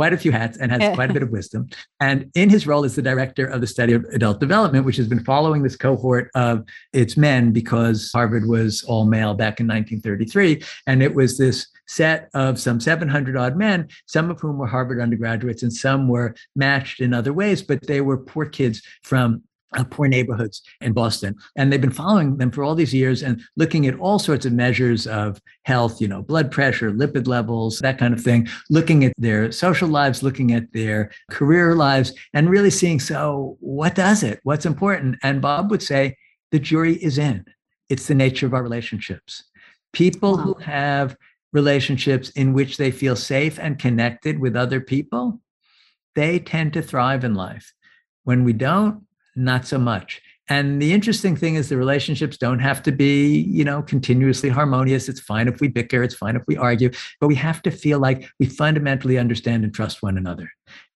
quite 0.00 0.14
a 0.14 0.16
few 0.16 0.32
hats 0.32 0.56
and 0.56 0.72
has 0.72 0.94
quite 0.94 1.10
a 1.10 1.12
bit 1.12 1.22
of 1.22 1.28
wisdom. 1.28 1.68
And 2.00 2.30
in 2.34 2.48
his 2.48 2.66
role 2.66 2.86
as 2.86 2.96
the 2.96 3.02
director 3.02 3.44
of 3.44 3.60
the 3.60 3.66
study 3.66 3.92
of 3.92 4.02
adult 4.14 4.40
development, 4.40 4.86
which 4.86 4.96
has 4.96 5.06
been 5.06 5.22
following 5.22 5.62
this 5.62 5.76
cohort 5.76 6.30
of 6.34 6.64
its 6.94 7.18
men 7.18 7.52
because 7.52 8.10
Harvard 8.10 8.46
was 8.46 8.82
all 8.84 9.04
male 9.04 9.34
back 9.34 9.60
in 9.60 9.66
1933. 9.66 10.62
And 10.86 11.02
it 11.02 11.14
was 11.14 11.36
this 11.36 11.66
set 11.86 12.30
of 12.32 12.58
some 12.58 12.80
700 12.80 13.36
odd 13.36 13.58
men, 13.58 13.88
some 14.06 14.30
of 14.30 14.40
whom 14.40 14.56
were 14.56 14.66
Harvard 14.66 15.00
undergraduates 15.00 15.62
and 15.62 15.70
some 15.70 16.08
were 16.08 16.34
matched 16.56 17.00
in 17.00 17.12
other 17.12 17.34
ways, 17.34 17.60
but 17.60 17.86
they 17.86 18.00
were 18.00 18.16
poor 18.16 18.46
kids 18.46 18.80
from 19.02 19.42
uh, 19.76 19.84
poor 19.84 20.08
neighborhoods 20.08 20.62
in 20.80 20.92
Boston. 20.92 21.36
And 21.56 21.72
they've 21.72 21.80
been 21.80 21.90
following 21.90 22.36
them 22.36 22.50
for 22.50 22.64
all 22.64 22.74
these 22.74 22.94
years 22.94 23.22
and 23.22 23.40
looking 23.56 23.86
at 23.86 23.98
all 23.98 24.18
sorts 24.18 24.46
of 24.46 24.52
measures 24.52 25.06
of 25.06 25.40
health, 25.64 26.00
you 26.00 26.08
know, 26.08 26.22
blood 26.22 26.50
pressure, 26.50 26.90
lipid 26.90 27.26
levels, 27.26 27.78
that 27.80 27.98
kind 27.98 28.14
of 28.14 28.20
thing, 28.20 28.48
looking 28.68 29.04
at 29.04 29.12
their 29.16 29.52
social 29.52 29.88
lives, 29.88 30.22
looking 30.22 30.52
at 30.52 30.72
their 30.72 31.10
career 31.30 31.74
lives, 31.74 32.12
and 32.34 32.50
really 32.50 32.70
seeing 32.70 33.00
so 33.00 33.56
what 33.60 33.94
does 33.94 34.22
it? 34.22 34.40
What's 34.42 34.66
important? 34.66 35.16
And 35.22 35.40
Bob 35.40 35.70
would 35.70 35.82
say 35.82 36.16
the 36.50 36.58
jury 36.58 36.94
is 36.94 37.18
in. 37.18 37.44
It's 37.88 38.06
the 38.06 38.14
nature 38.14 38.46
of 38.46 38.54
our 38.54 38.62
relationships. 38.62 39.44
People 39.92 40.36
wow. 40.36 40.42
who 40.42 40.54
have 40.54 41.16
relationships 41.52 42.30
in 42.30 42.52
which 42.52 42.76
they 42.76 42.90
feel 42.90 43.16
safe 43.16 43.58
and 43.58 43.78
connected 43.78 44.38
with 44.38 44.56
other 44.56 44.80
people, 44.80 45.40
they 46.14 46.38
tend 46.38 46.72
to 46.72 46.82
thrive 46.82 47.24
in 47.24 47.34
life. 47.34 47.72
When 48.24 48.44
we 48.44 48.52
don't, 48.52 49.04
not 49.36 49.66
so 49.66 49.78
much. 49.78 50.20
And 50.48 50.82
the 50.82 50.92
interesting 50.92 51.36
thing 51.36 51.54
is 51.54 51.68
the 51.68 51.76
relationships 51.76 52.36
don't 52.36 52.58
have 52.58 52.82
to 52.82 52.90
be, 52.90 53.38
you 53.42 53.62
know, 53.62 53.82
continuously 53.82 54.48
harmonious. 54.48 55.08
It's 55.08 55.20
fine 55.20 55.46
if 55.46 55.60
we 55.60 55.68
bicker, 55.68 56.02
it's 56.02 56.14
fine 56.14 56.34
if 56.34 56.42
we 56.48 56.56
argue, 56.56 56.90
but 57.20 57.28
we 57.28 57.36
have 57.36 57.62
to 57.62 57.70
feel 57.70 58.00
like 58.00 58.28
we 58.40 58.46
fundamentally 58.46 59.16
understand 59.16 59.62
and 59.62 59.72
trust 59.72 60.02
one 60.02 60.18
another. 60.18 60.50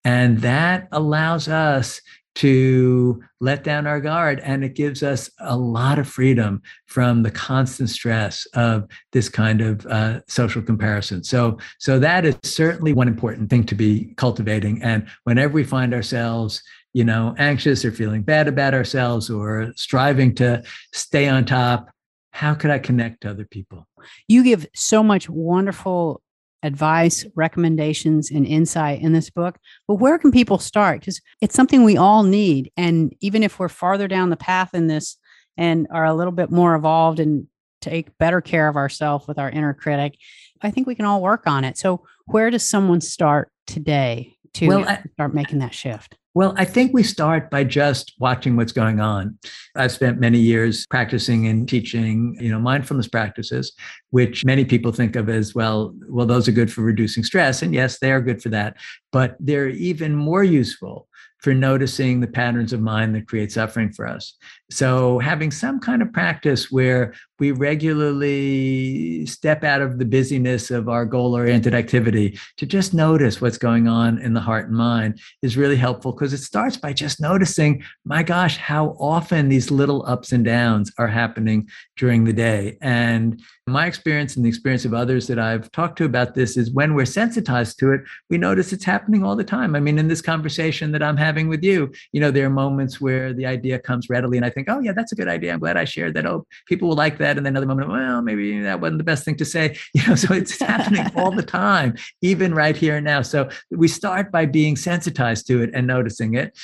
And 0.05 0.41
that 0.41 0.89
allows 0.91 1.47
us 1.47 2.01
to 2.35 3.23
let 3.41 3.63
down 3.63 3.87
our 3.87 4.01
guard 4.01 4.41
and 4.41 4.65
it 4.65 4.75
gives 4.75 5.03
us 5.03 5.31
a 5.39 5.57
lot 5.57 5.99
of 5.99 6.09
freedom 6.09 6.61
from 6.87 7.23
the 7.23 7.31
constant 7.31 7.89
stress 7.89 8.45
of 8.55 8.89
this 9.13 9.29
kind 9.29 9.61
of 9.61 9.87
uh, 9.87 10.21
social 10.27 10.61
comparison 10.61 11.23
so 11.23 11.57
so 11.79 11.99
that 11.99 12.25
is 12.25 12.37
certainly 12.43 12.93
one 12.93 13.07
important 13.07 13.49
thing 13.49 13.63
to 13.63 13.77
be 13.77 14.13
cultivating 14.17 14.83
and 14.83 15.07
whenever 15.23 15.53
we 15.53 15.63
find 15.63 15.95
ourselves 15.95 16.61
you 16.95 17.05
know, 17.05 17.35
anxious 17.39 17.85
or 17.85 17.93
feeling 17.93 18.23
bad 18.23 18.49
about 18.49 18.73
ourselves 18.73 19.29
or 19.29 19.73
striving 19.77 20.35
to 20.37 20.63
stay 20.93 21.29
on 21.29 21.45
top, 21.45 21.91
how 22.31 22.55
could 22.55 22.71
I 22.71 22.79
connect 22.79 23.23
to 23.23 23.31
other 23.31 23.45
people? 23.45 23.87
You 24.29 24.43
give 24.43 24.67
so 24.75 25.03
much 25.03 25.29
wonderful 25.29 26.23
advice, 26.63 27.27
recommendations, 27.35 28.31
and 28.31 28.47
insight 28.47 29.03
in 29.03 29.13
this 29.13 29.29
book. 29.29 29.59
But 29.87 29.97
where 29.97 30.19
can 30.19 30.31
people 30.33 30.59
start? 30.59 31.01
Because 31.01 31.21
it's 31.43 31.55
something 31.55 31.85
we 31.85 31.97
all 31.97 32.23
need. 32.23 32.73
And 32.77 33.15
even 33.21 33.43
if 33.43 33.59
we're 33.59 33.69
farther 33.69 34.09
down 34.09 34.31
the 34.31 34.37
path 34.37 34.73
in 34.73 34.87
this 34.87 35.19
and 35.57 35.87
are 35.91 36.07
a 36.07 36.15
little 36.15 36.33
bit 36.33 36.51
more 36.51 36.75
evolved 36.75 37.21
and 37.21 37.49
take 37.81 38.17
better 38.19 38.41
care 38.41 38.67
of 38.69 38.77
ourselves 38.77 39.29
with 39.29 39.39
our 39.39 39.51
inner 39.51 39.75
critic, 39.75 40.17
I 40.63 40.71
think 40.71 40.87
we 40.87 40.95
can 40.95 41.05
all 41.05 41.21
work 41.21 41.47
on 41.47 41.65
it. 41.65 41.77
So, 41.77 42.07
where 42.27 42.51
does 42.51 42.67
someone 42.67 43.03
start 43.03 43.51
today 43.67 44.37
to 44.55 44.69
well, 44.69 44.89
I, 44.89 45.03
start 45.13 45.35
making 45.35 45.59
that 45.59 45.75
shift? 45.75 46.17
Well, 46.35 46.53
I 46.57 46.65
think 46.65 46.93
we 46.93 47.05
start 47.05 47.49
by 47.49 47.63
just 47.63 48.13
watching 48.19 48.57
what's 48.57 48.73
going 48.73 48.99
on. 48.99 49.39
I've 49.77 49.93
spent 49.93 50.19
many 50.19 50.41
years 50.41 50.85
practicing 50.91 51.47
and 51.47 51.69
teaching, 51.69 52.37
you 52.41 52.51
know, 52.51 52.59
mindfulness 52.59 53.07
practices, 53.07 53.73
which 54.11 54.45
many 54.45 54.65
people 54.65 54.91
think 54.91 55.15
of 55.15 55.29
as 55.29 55.55
well, 55.55 55.95
well, 56.09 56.27
those 56.27 56.49
are 56.49 56.53
good 56.53 56.73
for 56.73 56.83
reducing 56.83 57.23
stress. 57.23 57.63
And 57.63 57.73
yes, 57.73 58.01
they 58.01 58.11
are 58.11 58.21
good 58.21 58.43
for 58.43 58.49
that. 58.49 58.77
But 59.13 59.37
they're 59.39 59.69
even 59.69 60.17
more 60.17 60.43
useful 60.43 61.07
for 61.39 61.55
noticing 61.55 62.21
the 62.21 62.27
patterns 62.27 62.73
of 62.73 62.81
mind 62.81 63.15
that 63.15 63.29
create 63.29 63.53
suffering 63.53 63.93
for 63.93 64.09
us. 64.09 64.35
So, 64.71 65.19
having 65.19 65.51
some 65.51 65.79
kind 65.79 66.01
of 66.01 66.13
practice 66.13 66.71
where 66.71 67.15
we 67.39 67.53
regularly 67.53 69.27
step 69.27 69.65
out 69.65 69.83
of 69.83 69.99
the 69.99 70.05
busyness 70.05 70.71
of 70.71 70.89
our 70.89 71.05
goal 71.05 71.35
oriented 71.35 71.75
activity 71.75 72.39
to 72.57 72.65
just 72.65 72.95
notice 72.95 73.41
what's 73.41 73.59
going 73.59 73.89
on 73.89 74.19
in 74.19 74.35
the 74.35 74.41
heart 74.41 74.69
and 74.69 74.77
mind 74.77 75.21
is 75.43 75.57
really 75.57 75.77
helpful 75.77 76.13
because 76.13 76.33
it 76.33 76.39
starts 76.39 76.77
by 76.77 76.93
just 76.93 77.21
noticing, 77.21 77.85
my 78.05 78.23
gosh, 78.23 78.57
how 78.57 78.97
often 79.01 79.49
these 79.49 79.71
little 79.71 80.05
ups 80.07 80.33
and 80.33 80.45
downs 80.45 80.93
are 80.97 81.09
happening 81.09 81.69
during 81.97 82.25
the 82.25 82.33
day. 82.33 82.79
And 82.81 83.43
my 83.67 83.87
experience 83.87 84.37
and 84.37 84.45
the 84.45 84.49
experience 84.49 84.85
of 84.85 84.95
others 84.95 85.27
that 85.27 85.39
I've 85.39 85.71
talked 85.73 85.99
to 85.99 86.05
about 86.05 86.35
this 86.35 86.57
is 86.57 86.71
when 86.71 86.95
we're 86.95 87.07
sensitized 87.07 87.79
to 87.81 87.93
it, 87.93 88.03
we 88.31 88.39
notice 88.39 88.73
it's 88.73 88.85
happening 88.85 89.25
all 89.25 89.37
the 89.37 89.45
time. 89.45 89.75
I 89.75 89.81
mean, 89.81 89.99
in 89.99 90.09
this 90.09 90.23
conversation 90.23 90.93
that 90.93 91.03
I'm 91.03 91.17
having 91.17 91.49
with 91.49 91.65
you, 91.65 91.93
you 92.13 92.21
know, 92.21 92.31
there 92.31 92.47
are 92.47 92.51
moments 92.51 93.01
where 93.01 93.33
the 93.33 93.47
idea 93.47 93.79
comes 93.79 94.09
readily 94.09 94.37
and 94.37 94.45
I 94.45 94.51
think, 94.51 94.64
oh, 94.69 94.81
yeah, 94.81 94.93
that's 94.93 95.13
a 95.13 95.17
good 95.17 95.29
idea. 95.29 95.53
I'm 95.53 95.59
glad 95.59 95.77
I 95.77 95.85
shared 95.85 96.15
that. 96.15 96.27
Oh, 96.27 96.47
people 96.67 96.89
will 96.89 96.97
like 96.97 97.19
that 97.19 97.25
that 97.25 97.37
and 97.39 97.47
then 97.47 97.53
another 97.53 97.67
moment 97.67 97.89
well 97.89 98.23
maybe 98.23 98.61
that 98.61 98.81
wasn't 98.81 98.99
the 98.99 99.05
best 99.05 99.25
thing 99.25 99.37
to 99.37 99.45
say 99.45 99.77
you 99.95 100.07
know 100.07 100.15
so 100.15 100.33
it's 100.33 100.59
happening 100.61 101.07
all 101.17 101.31
the 101.31 101.43
time 101.43 101.95
even 102.23 102.55
right 102.55 102.77
here 102.77 102.97
and 102.97 103.05
now 103.05 103.23
so 103.23 103.49
we 103.71 103.89
start 103.89 104.31
by 104.31 104.47
being 104.47 104.77
sensitized 104.77 105.47
to 105.47 105.63
it 105.63 105.71
and 105.75 105.87
noticing 105.87 106.35
it 106.35 106.57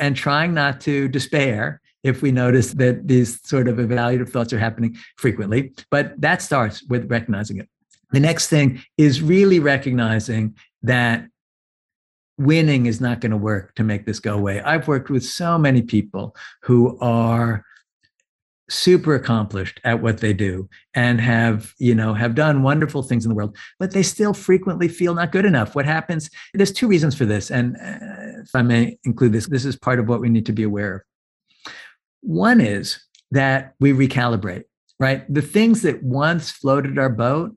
and 0.00 0.16
trying 0.16 0.52
not 0.54 0.80
to 0.80 1.08
despair 1.08 1.80
if 2.02 2.22
we 2.22 2.30
notice 2.30 2.72
that 2.74 3.08
these 3.08 3.40
sort 3.46 3.68
of 3.68 3.76
evaluative 3.76 4.28
thoughts 4.28 4.52
are 4.52 4.58
happening 4.58 4.96
frequently 5.16 5.72
but 5.90 6.18
that 6.20 6.42
starts 6.42 6.82
with 6.84 7.10
recognizing 7.10 7.58
it 7.58 7.68
the 8.12 8.20
next 8.20 8.48
thing 8.48 8.82
is 8.96 9.22
really 9.22 9.60
recognizing 9.60 10.54
that 10.82 11.26
winning 12.38 12.86
is 12.86 13.00
not 13.00 13.20
going 13.20 13.30
to 13.30 13.36
work 13.36 13.74
to 13.76 13.84
make 13.84 14.06
this 14.06 14.20
go 14.20 14.34
away. 14.34 14.60
I've 14.60 14.88
worked 14.88 15.10
with 15.10 15.24
so 15.24 15.58
many 15.58 15.82
people 15.82 16.36
who 16.62 16.98
are 17.00 17.64
super 18.68 19.14
accomplished 19.14 19.80
at 19.84 20.02
what 20.02 20.18
they 20.18 20.32
do 20.32 20.68
and 20.94 21.20
have 21.20 21.72
you 21.78 21.94
know 21.94 22.12
have 22.12 22.34
done 22.34 22.64
wonderful 22.64 23.00
things 23.00 23.24
in 23.24 23.28
the 23.28 23.34
world 23.36 23.56
but 23.78 23.92
they 23.92 24.02
still 24.02 24.34
frequently 24.34 24.88
feel 24.88 25.14
not 25.14 25.30
good 25.30 25.44
enough. 25.44 25.76
What 25.76 25.86
happens 25.86 26.28
there's 26.52 26.72
two 26.72 26.88
reasons 26.88 27.14
for 27.14 27.24
this 27.26 27.52
and 27.52 27.76
uh, 27.76 28.42
if 28.42 28.50
i 28.54 28.62
may 28.62 28.98
include 29.04 29.32
this 29.32 29.46
this 29.46 29.64
is 29.64 29.76
part 29.76 30.00
of 30.00 30.08
what 30.08 30.20
we 30.20 30.28
need 30.28 30.46
to 30.46 30.52
be 30.52 30.64
aware 30.64 30.96
of. 30.96 31.02
One 32.22 32.60
is 32.60 32.98
that 33.30 33.74
we 33.78 33.92
recalibrate 33.92 34.64
right? 34.98 35.32
The 35.32 35.42
things 35.42 35.82
that 35.82 36.02
once 36.02 36.50
floated 36.50 36.98
our 36.98 37.10
boat 37.10 37.54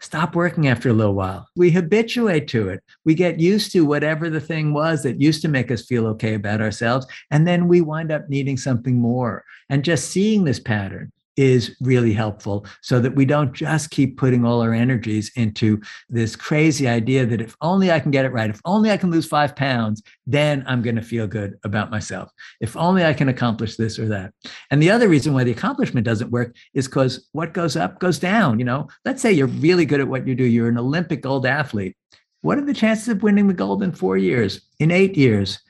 stop 0.00 0.34
working 0.34 0.68
after 0.68 0.88
a 0.88 0.94
little 0.94 1.14
while. 1.14 1.48
We 1.56 1.70
habituate 1.70 2.48
to 2.48 2.68
it. 2.68 2.82
We 3.04 3.14
get 3.14 3.40
used 3.40 3.72
to 3.72 3.84
whatever 3.84 4.30
the 4.30 4.40
thing 4.40 4.72
was 4.72 5.02
that 5.02 5.20
used 5.20 5.42
to 5.42 5.48
make 5.48 5.70
us 5.70 5.84
feel 5.84 6.06
okay 6.08 6.34
about 6.34 6.60
ourselves. 6.60 7.06
And 7.30 7.46
then 7.46 7.68
we 7.68 7.80
wind 7.80 8.12
up 8.12 8.28
needing 8.28 8.56
something 8.56 8.96
more. 8.96 9.44
And 9.68 9.84
just 9.84 10.10
seeing 10.10 10.44
this 10.44 10.60
pattern 10.60 11.12
is 11.38 11.76
really 11.80 12.12
helpful 12.12 12.66
so 12.82 12.98
that 12.98 13.14
we 13.14 13.24
don't 13.24 13.52
just 13.52 13.90
keep 13.90 14.18
putting 14.18 14.44
all 14.44 14.60
our 14.60 14.74
energies 14.74 15.30
into 15.36 15.80
this 16.08 16.34
crazy 16.34 16.88
idea 16.88 17.24
that 17.24 17.40
if 17.40 17.56
only 17.60 17.92
I 17.92 18.00
can 18.00 18.10
get 18.10 18.24
it 18.24 18.32
right, 18.32 18.50
if 18.50 18.60
only 18.64 18.90
I 18.90 18.96
can 18.96 19.12
lose 19.12 19.24
five 19.24 19.54
pounds, 19.54 20.02
then 20.26 20.64
I'm 20.66 20.82
going 20.82 20.96
to 20.96 21.02
feel 21.02 21.28
good 21.28 21.56
about 21.62 21.92
myself. 21.92 22.32
If 22.60 22.76
only 22.76 23.04
I 23.04 23.12
can 23.14 23.28
accomplish 23.28 23.76
this 23.76 24.00
or 24.00 24.08
that. 24.08 24.34
And 24.72 24.82
the 24.82 24.90
other 24.90 25.08
reason 25.08 25.32
why 25.32 25.44
the 25.44 25.52
accomplishment 25.52 26.04
doesn't 26.04 26.32
work 26.32 26.56
is 26.74 26.88
because 26.88 27.28
what 27.30 27.54
goes 27.54 27.76
up 27.76 28.00
goes 28.00 28.18
down. 28.18 28.58
You 28.58 28.64
know, 28.64 28.88
let's 29.04 29.22
say 29.22 29.30
you're 29.30 29.46
really 29.46 29.86
good 29.86 30.00
at 30.00 30.08
what 30.08 30.26
you 30.26 30.34
do, 30.34 30.44
you're 30.44 30.68
an 30.68 30.76
Olympic 30.76 31.22
gold 31.22 31.46
athlete. 31.46 31.96
What 32.40 32.58
are 32.58 32.64
the 32.64 32.74
chances 32.74 33.08
of 33.08 33.22
winning 33.22 33.46
the 33.46 33.54
gold 33.54 33.82
in 33.84 33.92
four 33.92 34.16
years, 34.16 34.60
in 34.80 34.90
eight 34.90 35.16
years? 35.16 35.60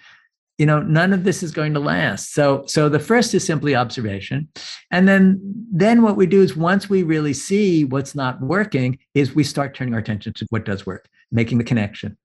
You 0.59 0.66
know 0.66 0.81
none 0.83 1.12
of 1.12 1.25
this 1.25 1.42
is 1.42 1.53
going 1.53 1.73
to 1.75 1.81
last. 1.81 2.35
So 2.35 2.64
so 2.66 2.88
the 2.88 2.99
first 2.99 3.33
is 3.33 3.47
simply 3.47 3.75
observation. 3.75 4.49
And 4.90 5.09
then 5.09 5.40
then 5.73 6.03
what 6.03 6.16
we 6.16 6.27
do 6.27 6.42
is 6.42 6.57
once 6.57 6.90
we 6.90 7.03
really 7.05 7.33
see 7.33 7.85
what's 7.85 8.14
not 8.14 8.40
working 8.40 8.99
is 9.14 9.35
we 9.35 9.44
start 9.44 9.75
turning 9.75 9.94
our 9.94 10.01
attention 10.01 10.33
to 10.35 10.47
what 10.51 10.64
does 10.64 10.85
work 10.85 11.09
making 11.31 11.59
the 11.59 11.64
connection 11.64 12.16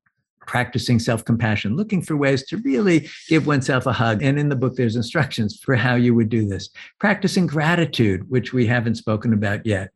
practicing 0.46 1.00
self-compassion 1.00 1.74
looking 1.76 2.02
for 2.02 2.18
ways 2.18 2.46
to 2.46 2.58
really 2.58 3.10
give 3.30 3.48
oneself 3.48 3.86
a 3.86 3.94
hug. 3.94 4.22
And 4.22 4.38
in 4.38 4.50
the 4.50 4.58
book 4.58 4.76
there's 4.76 4.98
instructions 4.98 5.58
for 5.64 5.76
how 5.76 5.96
you 5.96 6.14
would 6.16 6.28
do 6.28 6.46
this. 6.46 6.70
Practicing 7.00 7.48
gratitude 7.48 8.30
which 8.30 8.52
we 8.52 8.66
haven't 8.66 8.96
spoken 8.96 9.32
about 9.32 9.66
yet. 9.66 9.92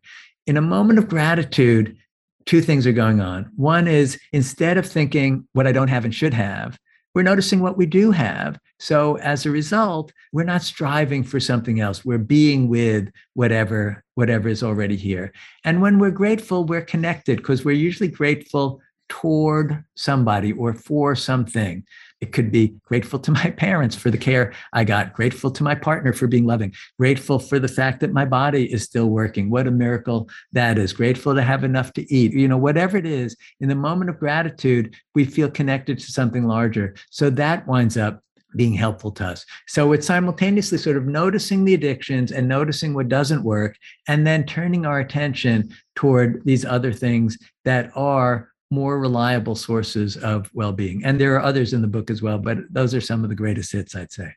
In 0.45 0.55
a 0.55 0.61
moment 0.61 0.99
of 0.99 1.09
gratitude 1.09 1.97
two 2.45 2.61
things 2.61 2.87
are 2.87 2.93
going 2.93 3.19
on. 3.19 3.51
One 3.57 3.89
is 3.89 4.17
instead 4.31 4.77
of 4.77 4.85
thinking 4.85 5.45
what 5.51 5.67
i 5.67 5.71
don't 5.71 5.89
have 5.89 6.05
and 6.05 6.15
should 6.15 6.33
have 6.33 6.77
we're 7.17 7.23
noticing 7.23 7.61
what 7.61 7.77
we 7.77 7.87
do 7.87 8.11
have. 8.11 8.59
So 8.77 9.17
as 9.17 9.47
a 9.47 9.49
result, 9.49 10.13
we're 10.33 10.43
not 10.43 10.61
striving 10.61 11.23
for 11.23 11.39
something 11.39 11.79
else. 11.79 12.05
We're 12.05 12.19
being 12.19 12.69
with 12.69 13.09
whatever 13.33 14.03
whatever 14.13 14.47
is 14.49 14.61
already 14.61 14.95
here. 14.95 15.33
And 15.63 15.81
when 15.81 15.97
we're 15.97 16.11
grateful, 16.11 16.63
we're 16.63 16.85
connected 16.85 17.37
because 17.37 17.65
we're 17.65 17.71
usually 17.71 18.07
grateful 18.07 18.81
toward 19.09 19.83
somebody 19.95 20.53
or 20.53 20.75
for 20.75 21.15
something. 21.15 21.83
It 22.19 22.31
could 22.31 22.51
be 22.51 22.75
grateful 22.83 23.19
to 23.19 23.31
my 23.31 23.51
parents 23.57 23.95
for 23.95 24.09
the 24.09 24.17
care 24.17 24.53
I 24.73 24.83
got, 24.83 25.13
grateful 25.13 25.51
to 25.51 25.63
my 25.63 25.75
partner 25.75 26.13
for 26.13 26.27
being 26.27 26.45
loving, 26.45 26.73
grateful 26.99 27.39
for 27.39 27.59
the 27.59 27.67
fact 27.67 27.99
that 27.99 28.13
my 28.13 28.25
body 28.25 28.71
is 28.71 28.83
still 28.83 29.07
working. 29.07 29.49
What 29.49 29.67
a 29.67 29.71
miracle 29.71 30.29
that 30.53 30.77
is. 30.77 30.93
Grateful 30.93 31.35
to 31.35 31.41
have 31.41 31.63
enough 31.63 31.93
to 31.93 32.13
eat. 32.13 32.33
You 32.33 32.47
know, 32.47 32.57
whatever 32.57 32.97
it 32.97 33.05
is, 33.05 33.35
in 33.59 33.69
the 33.69 33.75
moment 33.75 34.09
of 34.09 34.19
gratitude, 34.19 34.95
we 35.13 35.25
feel 35.25 35.49
connected 35.49 35.99
to 35.99 36.11
something 36.11 36.45
larger. 36.45 36.95
So 37.09 37.29
that 37.31 37.67
winds 37.67 37.97
up 37.97 38.23
being 38.55 38.73
helpful 38.73 39.11
to 39.11 39.25
us. 39.25 39.45
So 39.67 39.91
it's 39.91 40.07
simultaneously 40.07 40.77
sort 40.77 40.97
of 40.97 41.05
noticing 41.05 41.65
the 41.65 41.73
addictions 41.73 42.31
and 42.31 42.47
noticing 42.47 42.93
what 42.93 43.09
doesn't 43.09 43.43
work, 43.43 43.77
and 44.07 44.25
then 44.25 44.45
turning 44.45 44.85
our 44.85 44.99
attention 44.99 45.69
toward 45.95 46.43
these 46.45 46.65
other 46.65 46.93
things 46.93 47.37
that 47.65 47.91
are 47.95 48.49
more 48.69 48.99
reliable 48.99 49.55
sources 49.55 50.17
of 50.17 50.49
well-being. 50.53 51.03
And 51.05 51.19
there 51.19 51.35
are 51.35 51.41
others 51.41 51.73
in 51.73 51.81
the 51.81 51.87
book 51.87 52.09
as 52.09 52.21
well 52.21 52.37
but 52.37 52.57
those 52.69 52.93
are 52.93 53.01
some 53.01 53.23
of 53.23 53.29
the 53.29 53.35
greatest 53.35 53.71
hits 53.71 53.95
i'd 53.95 54.11
say. 54.11 54.33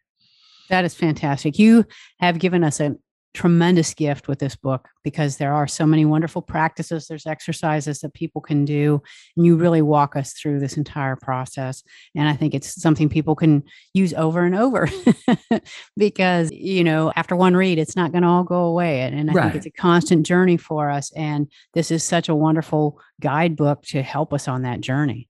That 0.68 0.84
is 0.84 0.94
fantastic. 0.94 1.58
You 1.58 1.84
have 2.20 2.38
given 2.38 2.62
us 2.62 2.78
a 2.78 2.94
tremendous 3.32 3.94
gift 3.94 4.26
with 4.26 4.40
this 4.40 4.56
book 4.56 4.88
because 5.04 5.36
there 5.36 5.52
are 5.52 5.68
so 5.68 5.86
many 5.86 6.04
wonderful 6.04 6.42
practices 6.42 7.06
there's 7.06 7.26
exercises 7.26 8.00
that 8.00 8.12
people 8.12 8.40
can 8.40 8.64
do 8.64 9.00
and 9.36 9.46
you 9.46 9.56
really 9.56 9.82
walk 9.82 10.16
us 10.16 10.32
through 10.32 10.58
this 10.58 10.76
entire 10.76 11.16
process. 11.16 11.82
And 12.14 12.28
i 12.28 12.34
think 12.34 12.54
it's 12.54 12.80
something 12.80 13.08
people 13.08 13.36
can 13.36 13.62
use 13.94 14.12
over 14.14 14.44
and 14.44 14.54
over 14.54 14.88
because 15.96 16.50
you 16.50 16.82
know 16.82 17.12
after 17.14 17.36
one 17.36 17.56
read 17.56 17.78
it's 17.78 17.96
not 17.96 18.12
going 18.12 18.22
to 18.22 18.28
all 18.28 18.44
go 18.44 18.64
away. 18.64 19.00
And 19.02 19.30
i 19.30 19.32
right. 19.32 19.44
think 19.44 19.54
it's 19.54 19.66
a 19.66 19.80
constant 19.80 20.26
journey 20.26 20.56
for 20.56 20.90
us 20.90 21.12
and 21.12 21.48
this 21.74 21.90
is 21.90 22.02
such 22.02 22.28
a 22.28 22.34
wonderful 22.34 23.00
guidebook 23.20 23.82
to 23.86 24.02
help 24.02 24.32
us 24.32 24.48
on 24.48 24.62
that 24.62 24.80
journey. 24.80 25.28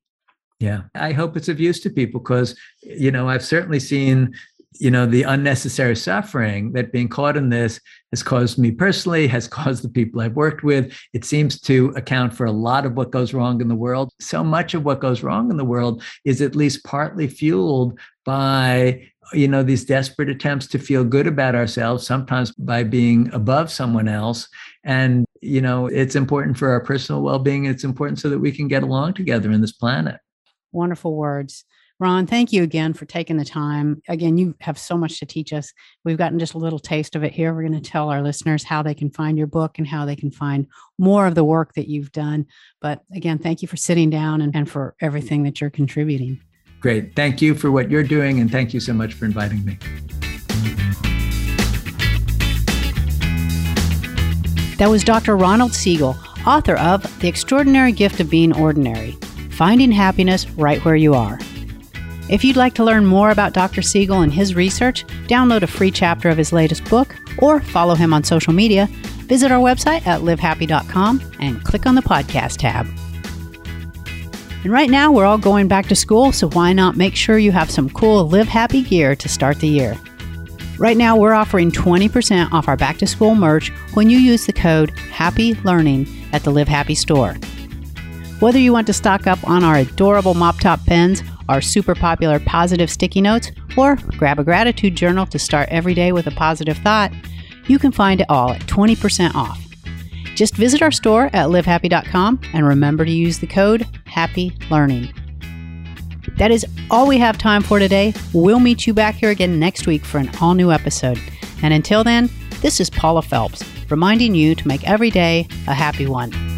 Yeah, 0.61 0.83
I 0.95 1.13
hope 1.13 1.39
it's 1.39 1.49
of 1.49 1.59
use 1.59 1.81
to 1.81 1.91
people 1.91 2.21
because, 2.21 2.55
you 2.83 3.11
know, 3.11 3.31
I've 3.31 3.45
certainly 3.45 3.81
seen 3.81 4.35
you 4.79 4.91
know 4.91 5.05
the 5.05 5.25
unnecessary 5.25 5.97
suffering 5.97 6.73
that 6.73 6.93
being 6.93 7.09
caught 7.09 7.37
in 7.37 7.49
this 7.49 7.81
has 8.13 8.23
caused 8.23 8.59
me 8.59 8.71
personally 8.71 9.27
has 9.27 9.49
caused 9.59 9.83
the 9.83 9.89
people 9.89 10.21
i've 10.21 10.37
worked 10.37 10.63
with. 10.63 10.97
It 11.13 11.25
seems 11.25 11.61
to 11.63 11.93
account 11.97 12.35
for 12.35 12.47
a 12.47 12.53
lot 12.53 12.87
of 12.87 12.95
what 12.95 13.11
goes 13.11 13.35
wrong 13.35 13.61
in 13.61 13.69
the 13.69 13.75
world. 13.75 14.13
So 14.21 14.45
much 14.45 14.75
of 14.75 14.85
what 14.85 15.01
goes 15.01 15.23
wrong 15.23 15.51
in 15.51 15.57
the 15.57 15.65
world 15.65 16.03
is 16.25 16.41
at 16.41 16.57
least 16.57 16.85
partly 16.85 17.27
fueled 17.27 17.99
by 18.25 19.07
you 19.33 19.49
know 19.49 19.63
these 19.63 19.85
desperate 19.85 20.29
attempts 20.29 20.67
to 20.69 20.79
feel 20.79 21.05
good 21.05 21.27
about 21.27 21.55
ourselves 21.55 22.07
sometimes 22.07 22.53
by 22.53 22.83
being 22.83 23.33
above 23.33 23.71
someone 23.71 24.09
else. 24.09 24.49
And 24.85 25.25
you 25.41 25.61
know 25.61 25.87
it's 25.87 26.15
important 26.15 26.59
for 26.59 26.71
our 26.71 26.81
personal 26.85 27.23
well-being. 27.23 27.65
It's 27.65 27.85
important 27.85 28.21
so 28.21 28.29
that 28.29 28.39
we 28.39 28.53
can 28.53 28.69
get 28.69 28.83
along 28.83 29.15
together 29.15 29.51
in 29.51 29.61
this 29.61 29.73
planet 29.73 30.21
wonderful 30.73 31.17
words 31.17 31.65
Ron, 32.01 32.27
thank 32.27 32.51
you 32.51 32.63
again 32.63 32.95
for 32.95 33.05
taking 33.05 33.37
the 33.37 33.45
time. 33.45 34.01
Again, 34.09 34.39
you 34.39 34.55
have 34.63 34.79
so 34.79 34.97
much 34.97 35.19
to 35.19 35.27
teach 35.27 35.53
us. 35.53 35.75
We've 36.03 36.17
gotten 36.17 36.39
just 36.39 36.55
a 36.55 36.59
little 36.59 36.79
taste 36.79 37.15
of 37.15 37.23
it 37.23 37.35
here. 37.35 37.53
We're 37.53 37.69
going 37.69 37.81
to 37.81 37.91
tell 37.91 38.09
our 38.09 38.23
listeners 38.23 38.65
how 38.65 38.83
they 38.83 38.95
can 38.95 39.11
find 39.11 39.37
your 39.37 39.47
book 39.47 39.77
and 39.77 39.87
how 39.87 40.07
they 40.07 40.17
can 40.17 40.31
find 40.31 40.67
more 40.99 41.27
of 41.27 41.35
the 41.35 41.45
work 41.45 41.75
that 41.75 41.89
you've 41.89 42.11
done. 42.11 42.47
But 42.81 43.03
again, 43.15 43.39
thank 43.39 43.61
you 43.61 43.69
for 43.69 43.77
sitting 43.77 44.09
down 44.09 44.41
and, 44.41 44.57
and 44.57 44.69
for 44.69 44.95
everything 45.03 45.43
that 45.43 45.61
you're 45.61 45.69
contributing. 45.69 46.41
Great. 46.81 47.15
Thank 47.15 47.43
you 47.43 47.55
for 47.55 47.71
what 47.71 47.91
you're 47.91 48.03
doing. 48.03 48.41
And 48.41 48.51
thank 48.51 48.73
you 48.73 48.81
so 48.81 48.95
much 48.95 49.13
for 49.13 49.27
inviting 49.27 49.63
me. 49.63 49.77
That 54.79 54.89
was 54.89 55.05
Dr. 55.05 55.37
Ronald 55.37 55.75
Siegel, 55.75 56.17
author 56.47 56.77
of 56.77 57.21
The 57.21 57.29
Extraordinary 57.29 57.93
Gift 57.93 58.21
of 58.21 58.31
Being 58.31 58.57
Ordinary 58.57 59.19
Finding 59.61 59.93
Happiness 59.93 60.49
Right 60.53 60.83
Where 60.87 60.97
You 60.97 61.13
Are. 61.13 61.39
If 62.31 62.43
you'd 62.45 62.57
like 62.57 62.73
to 62.77 62.83
learn 62.83 63.05
more 63.05 63.29
about 63.29 63.53
Dr. 63.53 63.83
Siegel 63.83 64.23
and 64.23 64.33
his 64.33 64.55
research, 64.55 65.05
download 65.27 65.61
a 65.61 65.67
free 65.67 65.91
chapter 65.91 66.31
of 66.31 66.39
his 66.39 66.51
latest 66.51 66.89
book, 66.89 67.15
or 67.37 67.61
follow 67.61 67.95
him 67.95 68.15
on 68.15 68.25
social 68.25 68.55
media, 68.55 68.87
visit 69.27 69.53
our 69.53 69.61
website 69.61 70.07
at 70.07 70.23
livehappy.com 70.23 71.21
and 71.41 71.63
click 71.63 71.85
on 71.85 71.95
the 71.95 72.01
podcast 72.01 72.57
tab. 72.57 72.87
And 74.65 74.73
right 74.73 74.89
now, 74.89 75.13
we're 75.13 75.27
all 75.27 75.37
going 75.37 75.69
back 75.69 75.89
to 75.89 75.95
school, 75.95 76.33
so 76.33 76.49
why 76.49 76.73
not 76.73 76.97
make 76.97 77.15
sure 77.15 77.37
you 77.37 77.53
have 77.53 77.71
some 77.71 77.91
cool 77.91 78.27
Live 78.27 78.49
Happy 78.49 78.81
gear 78.81 79.15
to 79.15 79.29
start 79.29 79.59
the 79.59 79.69
year? 79.69 79.95
Right 80.79 80.97
now, 80.97 81.19
we're 81.19 81.35
offering 81.35 81.71
20% 81.71 82.51
off 82.51 82.67
our 82.67 82.79
back 82.79 82.97
to 82.97 83.07
school 83.07 83.35
merch 83.35 83.69
when 83.93 84.09
you 84.09 84.17
use 84.17 84.47
the 84.47 84.55
code 84.55 84.89
Happy 85.11 85.53
Learning 85.53 86.09
at 86.33 86.45
the 86.45 86.51
Live 86.51 86.69
Happy 86.69 86.95
store. 86.95 87.37
Whether 88.41 88.59
you 88.59 88.73
want 88.73 88.87
to 88.87 88.95
stock 88.95 89.27
up 89.27 89.39
on 89.47 89.63
our 89.63 89.77
adorable 89.77 90.33
mop 90.33 90.59
top 90.61 90.85
pens, 90.87 91.23
our 91.51 91.61
super 91.61 91.95
popular 91.95 92.41
positive 92.41 92.91
sticky 92.91 93.21
notes, 93.21 93.53
or 93.77 93.97
grab 94.17 94.39
a 94.39 94.45
gratitude 94.45 94.97
journal 94.97 95.27
to 95.27 95.39
start 95.39 95.69
every 95.69 95.93
day 95.93 96.11
with 96.11 96.27
a 96.27 96.31
positive 96.31 96.79
thought, 96.79 97.13
you 97.69 97.79
can 97.79 97.93
find 97.93 98.23
it 98.23 98.31
all 98.31 98.53
at 98.53 98.63
20% 98.63 99.35
off. 99.35 99.61
Just 100.35 100.57
visit 100.57 100.81
our 100.81 100.91
store 100.91 101.27
at 101.35 101.49
livehappy.com 101.49 102.41
and 102.55 102.67
remember 102.67 103.05
to 103.05 103.11
use 103.11 103.39
the 103.41 103.47
code 103.47 103.87
Happy 104.07 104.57
Learning. 104.71 105.13
That 106.39 106.51
is 106.51 106.65
all 106.91 107.07
we 107.07 107.19
have 107.19 107.37
time 107.37 107.63
for 107.63 107.79
today. 107.79 108.15
We'll 108.33 108.59
meet 108.59 108.87
you 108.87 108.95
back 108.95 109.17
here 109.17 109.31
again 109.31 109.59
next 109.59 109.87
week 109.87 110.03
for 110.03 110.17
an 110.17 110.31
all 110.41 110.55
new 110.55 110.73
episode. 110.73 111.21
And 111.63 111.75
until 111.75 112.05
then, 112.05 112.31
this 112.63 112.81
is 112.81 112.89
Paula 112.89 113.21
Felps 113.21 113.63
reminding 113.91 114.35
you 114.35 114.55
to 114.55 114.67
make 114.67 114.89
every 114.89 115.11
day 115.11 115.47
a 115.67 115.75
happy 115.75 116.07
one. 116.07 116.50